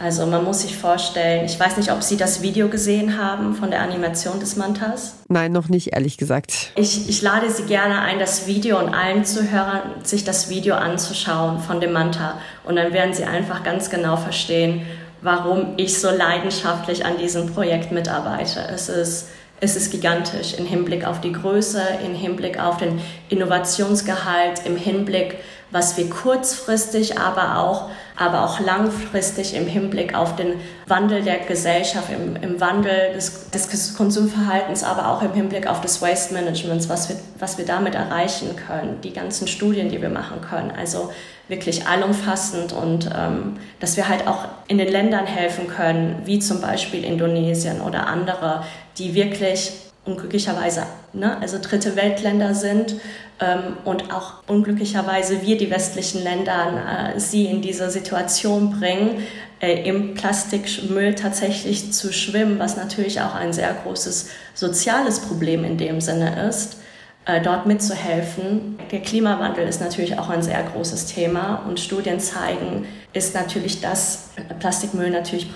also 0.00 0.24
man 0.24 0.42
muss 0.44 0.62
sich 0.62 0.78
vorstellen, 0.78 1.44
ich 1.44 1.60
weiß 1.60 1.76
nicht, 1.76 1.92
ob 1.92 2.02
Sie 2.02 2.16
das 2.16 2.40
Video 2.40 2.68
gesehen 2.68 3.18
haben 3.18 3.54
von 3.54 3.70
der 3.70 3.82
Animation 3.82 4.40
des 4.40 4.56
Mantas. 4.56 5.16
Nein, 5.28 5.52
noch 5.52 5.68
nicht, 5.68 5.92
ehrlich 5.92 6.16
gesagt. 6.16 6.72
Ich, 6.74 7.08
ich 7.10 7.20
lade 7.20 7.50
Sie 7.50 7.64
gerne 7.64 8.00
ein, 8.00 8.18
das 8.18 8.46
Video 8.46 8.78
und 8.78 8.94
allen 8.94 9.26
Zuhörern, 9.26 9.82
sich 10.02 10.24
das 10.24 10.48
Video 10.48 10.74
anzuschauen 10.74 11.60
von 11.60 11.82
dem 11.82 11.92
Manta. 11.92 12.38
Und 12.64 12.76
dann 12.76 12.94
werden 12.94 13.12
Sie 13.12 13.24
einfach 13.24 13.62
ganz 13.62 13.90
genau 13.90 14.16
verstehen, 14.16 14.86
warum 15.20 15.74
ich 15.76 16.00
so 16.00 16.10
leidenschaftlich 16.10 17.04
an 17.04 17.18
diesem 17.18 17.52
Projekt 17.52 17.92
mitarbeite. 17.92 18.60
Es 18.72 18.88
ist 18.88 19.28
ist 19.60 19.76
es 19.76 19.90
gigantisch 19.90 20.54
im 20.54 20.64
Hinblick 20.64 21.06
auf 21.06 21.20
die 21.20 21.32
Größe, 21.32 21.82
im 22.02 22.14
Hinblick 22.14 22.58
auf 22.58 22.78
den 22.78 22.98
Innovationsgehalt, 23.28 24.62
im 24.64 24.76
Hinblick 24.76 25.36
was 25.70 25.96
wir 25.96 26.10
kurzfristig, 26.10 27.18
aber 27.18 27.58
auch, 27.58 27.90
aber 28.16 28.44
auch 28.44 28.60
langfristig 28.60 29.54
im 29.54 29.66
Hinblick 29.66 30.14
auf 30.14 30.36
den 30.36 30.54
Wandel 30.86 31.22
der 31.22 31.38
Gesellschaft, 31.38 32.08
im, 32.10 32.36
im 32.36 32.60
Wandel 32.60 33.12
des, 33.14 33.50
des 33.50 33.94
Konsumverhaltens, 33.96 34.82
aber 34.82 35.08
auch 35.08 35.22
im 35.22 35.32
Hinblick 35.32 35.66
auf 35.66 35.80
das 35.80 36.02
Waste 36.02 36.34
Management, 36.34 36.88
was 36.88 37.08
wir, 37.08 37.16
was 37.38 37.58
wir 37.58 37.64
damit 37.64 37.94
erreichen 37.94 38.56
können, 38.56 39.00
die 39.02 39.12
ganzen 39.12 39.46
Studien, 39.46 39.88
die 39.88 40.02
wir 40.02 40.10
machen 40.10 40.40
können. 40.40 40.72
Also 40.72 41.12
wirklich 41.48 41.86
allumfassend 41.86 42.72
und 42.72 43.10
ähm, 43.14 43.56
dass 43.80 43.96
wir 43.96 44.08
halt 44.08 44.26
auch 44.26 44.46
in 44.68 44.78
den 44.78 44.88
Ländern 44.88 45.26
helfen 45.26 45.66
können, 45.66 46.22
wie 46.24 46.38
zum 46.38 46.60
Beispiel 46.60 47.04
Indonesien 47.04 47.80
oder 47.80 48.06
andere, 48.06 48.64
die 48.98 49.14
wirklich 49.14 49.72
unglücklicherweise, 50.10 50.84
ne, 51.12 51.38
also 51.40 51.58
dritte 51.60 51.96
Weltländer 51.96 52.54
sind 52.54 52.96
ähm, 53.40 53.76
und 53.84 54.12
auch 54.12 54.42
unglücklicherweise 54.46 55.42
wir, 55.42 55.56
die 55.56 55.70
westlichen 55.70 56.22
Länder, 56.22 57.14
äh, 57.14 57.20
sie 57.20 57.46
in 57.46 57.62
diese 57.62 57.90
Situation 57.90 58.78
bringen, 58.78 59.22
äh, 59.60 59.88
im 59.88 60.14
Plastikmüll 60.14 61.14
tatsächlich 61.14 61.92
zu 61.92 62.12
schwimmen, 62.12 62.58
was 62.58 62.76
natürlich 62.76 63.20
auch 63.20 63.34
ein 63.34 63.52
sehr 63.52 63.72
großes 63.72 64.28
soziales 64.54 65.20
Problem 65.20 65.64
in 65.64 65.78
dem 65.78 66.00
Sinne 66.00 66.48
ist. 66.48 66.78
Äh, 67.26 67.42
dort 67.42 67.66
mitzuhelfen. 67.66 68.78
Der 68.90 69.00
Klimawandel 69.00 69.68
ist 69.68 69.80
natürlich 69.80 70.18
auch 70.18 70.30
ein 70.30 70.42
sehr 70.42 70.62
großes 70.62 71.06
Thema 71.06 71.62
und 71.68 71.78
Studien 71.78 72.18
zeigen, 72.18 72.86
ist 73.12 73.34
natürlich, 73.34 73.80
dass 73.80 74.30
Plastikmüll 74.60 75.10
natürlich 75.10 75.48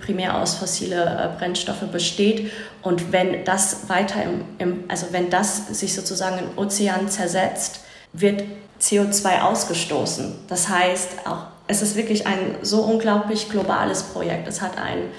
primär 0.00 0.36
aus 0.40 0.54
fossile 0.54 1.04
äh, 1.04 1.38
Brennstoffe 1.38 1.86
besteht 1.90 2.50
und 2.82 3.12
wenn 3.12 3.44
das 3.44 3.88
weiter 3.88 4.22
im, 4.22 4.44
im 4.58 4.84
also 4.88 5.06
wenn 5.10 5.30
das 5.30 5.68
sich 5.68 5.94
sozusagen 5.94 6.38
im 6.38 6.58
Ozean 6.58 7.08
zersetzt, 7.08 7.80
wird 8.12 8.44
CO2 8.80 9.40
ausgestoßen. 9.40 10.34
Das 10.48 10.68
heißt, 10.68 11.26
auch 11.26 11.46
es 11.66 11.82
ist 11.82 11.96
wirklich 11.96 12.26
ein 12.26 12.56
so 12.62 12.82
unglaublich 12.82 13.50
globales 13.50 14.02
Projekt. 14.02 14.48
Es 14.48 14.60
hat 14.60 14.78
ein 14.78 15.10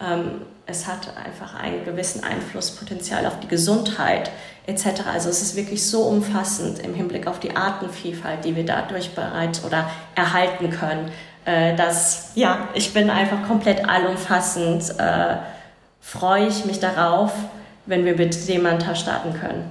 ähm, 0.00 0.42
es 0.66 0.86
hat 0.86 1.16
einfach 1.16 1.54
einen 1.54 1.84
gewissen 1.84 2.24
Einflusspotenzial 2.24 3.24
auf 3.26 3.38
die 3.38 3.46
Gesundheit 3.46 4.32
etc. 4.66 5.06
Also 5.12 5.28
es 5.28 5.40
ist 5.40 5.54
wirklich 5.54 5.86
so 5.86 6.02
umfassend 6.02 6.80
im 6.80 6.92
Hinblick 6.92 7.28
auf 7.28 7.38
die 7.38 7.54
Artenvielfalt, 7.54 8.44
die 8.44 8.56
wir 8.56 8.66
dadurch 8.66 9.14
bereits 9.14 9.64
oder 9.64 9.88
erhalten 10.16 10.70
können, 10.70 11.12
äh, 11.46 11.74
dass 11.76 12.32
ja, 12.34 12.68
ich 12.74 12.92
bin 12.92 13.08
einfach 13.08 13.46
komplett 13.46 13.88
allumfassend, 13.88 14.98
äh, 14.98 15.36
freue 16.00 16.48
ich 16.48 16.64
mich 16.64 16.80
darauf, 16.80 17.32
wenn 17.86 18.04
wir 18.04 18.16
mit 18.16 18.34
Semanta 18.34 18.94
starten 18.94 19.32
können. 19.32 19.70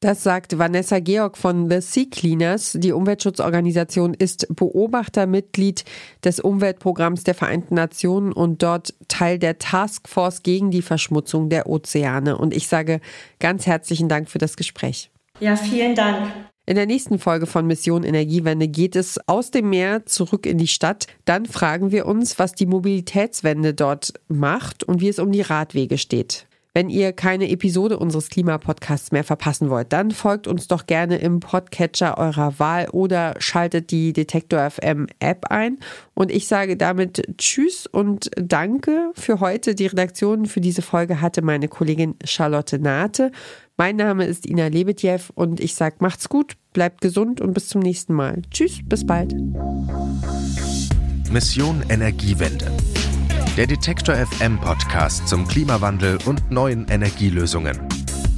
Das 0.00 0.22
sagt 0.22 0.58
Vanessa 0.58 0.98
Georg 0.98 1.38
von 1.38 1.70
The 1.70 1.80
Sea 1.80 2.04
Cleaners. 2.10 2.72
Die 2.78 2.92
Umweltschutzorganisation 2.92 4.12
ist 4.12 4.46
Beobachtermitglied 4.54 5.84
des 6.22 6.38
Umweltprogramms 6.38 7.24
der 7.24 7.34
Vereinten 7.34 7.76
Nationen 7.76 8.32
und 8.32 8.62
dort 8.62 8.92
Teil 9.08 9.38
der 9.38 9.58
Taskforce 9.58 10.42
gegen 10.42 10.70
die 10.70 10.82
Verschmutzung 10.82 11.48
der 11.48 11.68
Ozeane. 11.68 12.36
Und 12.36 12.54
ich 12.54 12.68
sage 12.68 13.00
ganz 13.40 13.66
herzlichen 13.66 14.08
Dank 14.08 14.28
für 14.28 14.38
das 14.38 14.56
Gespräch. 14.56 15.10
Ja, 15.40 15.56
vielen 15.56 15.94
Dank. 15.94 16.30
In 16.68 16.74
der 16.74 16.86
nächsten 16.86 17.20
Folge 17.20 17.46
von 17.46 17.68
Mission 17.68 18.02
Energiewende 18.02 18.66
geht 18.66 18.96
es 18.96 19.20
aus 19.28 19.52
dem 19.52 19.70
Meer 19.70 20.04
zurück 20.04 20.46
in 20.46 20.58
die 20.58 20.66
Stadt. 20.66 21.06
Dann 21.24 21.46
fragen 21.46 21.92
wir 21.92 22.06
uns, 22.06 22.40
was 22.40 22.54
die 22.56 22.66
Mobilitätswende 22.66 23.72
dort 23.72 24.14
macht 24.26 24.82
und 24.82 25.00
wie 25.00 25.08
es 25.08 25.20
um 25.20 25.30
die 25.30 25.42
Radwege 25.42 25.96
steht. 25.96 26.48
Wenn 26.76 26.90
ihr 26.90 27.14
keine 27.14 27.48
Episode 27.48 27.98
unseres 27.98 28.28
Klimapodcasts 28.28 29.10
mehr 29.10 29.24
verpassen 29.24 29.70
wollt, 29.70 29.94
dann 29.94 30.10
folgt 30.10 30.46
uns 30.46 30.68
doch 30.68 30.84
gerne 30.84 31.16
im 31.16 31.40
Podcatcher 31.40 32.18
eurer 32.18 32.58
Wahl 32.58 32.90
oder 32.90 33.34
schaltet 33.38 33.90
die 33.90 34.12
Detektor 34.12 34.68
FM 34.68 35.06
App 35.18 35.46
ein. 35.48 35.78
Und 36.12 36.30
ich 36.30 36.48
sage 36.48 36.76
damit 36.76 37.22
Tschüss 37.38 37.86
und 37.86 38.28
Danke 38.36 39.12
für 39.14 39.40
heute. 39.40 39.74
Die 39.74 39.86
Redaktion 39.86 40.44
für 40.44 40.60
diese 40.60 40.82
Folge 40.82 41.22
hatte 41.22 41.40
meine 41.40 41.68
Kollegin 41.68 42.16
Charlotte 42.24 42.78
Nate. 42.78 43.32
Mein 43.76 43.96
Name 43.96 44.24
ist 44.24 44.46
Ina 44.46 44.68
Lebetjew 44.68 45.20
und 45.34 45.60
ich 45.60 45.74
sage 45.74 45.96
macht's 46.00 46.28
gut, 46.28 46.56
bleibt 46.72 47.00
gesund 47.00 47.40
und 47.40 47.52
bis 47.52 47.68
zum 47.68 47.80
nächsten 47.82 48.14
Mal. 48.14 48.42
Tschüss, 48.50 48.80
bis 48.84 49.06
bald. 49.06 49.34
Mission 51.30 51.84
Energiewende 51.88 52.70
der 53.56 53.66
Detektor 53.66 54.14
FM 54.14 54.60
Podcast 54.60 55.26
zum 55.26 55.48
Klimawandel 55.48 56.18
und 56.26 56.50
neuen 56.50 56.86
Energielösungen. 56.88 57.78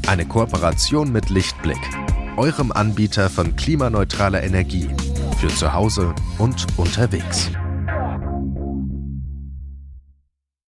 Eine 0.07 0.24
Kooperation 0.24 1.11
mit 1.11 1.29
Lichtblick, 1.29 1.81
eurem 2.37 2.70
Anbieter 2.70 3.29
von 3.29 3.57
klimaneutraler 3.57 4.44
Energie 4.44 4.88
für 5.40 5.48
zu 5.48 5.72
Hause 5.72 6.14
und 6.38 6.64
unterwegs. 6.77 7.51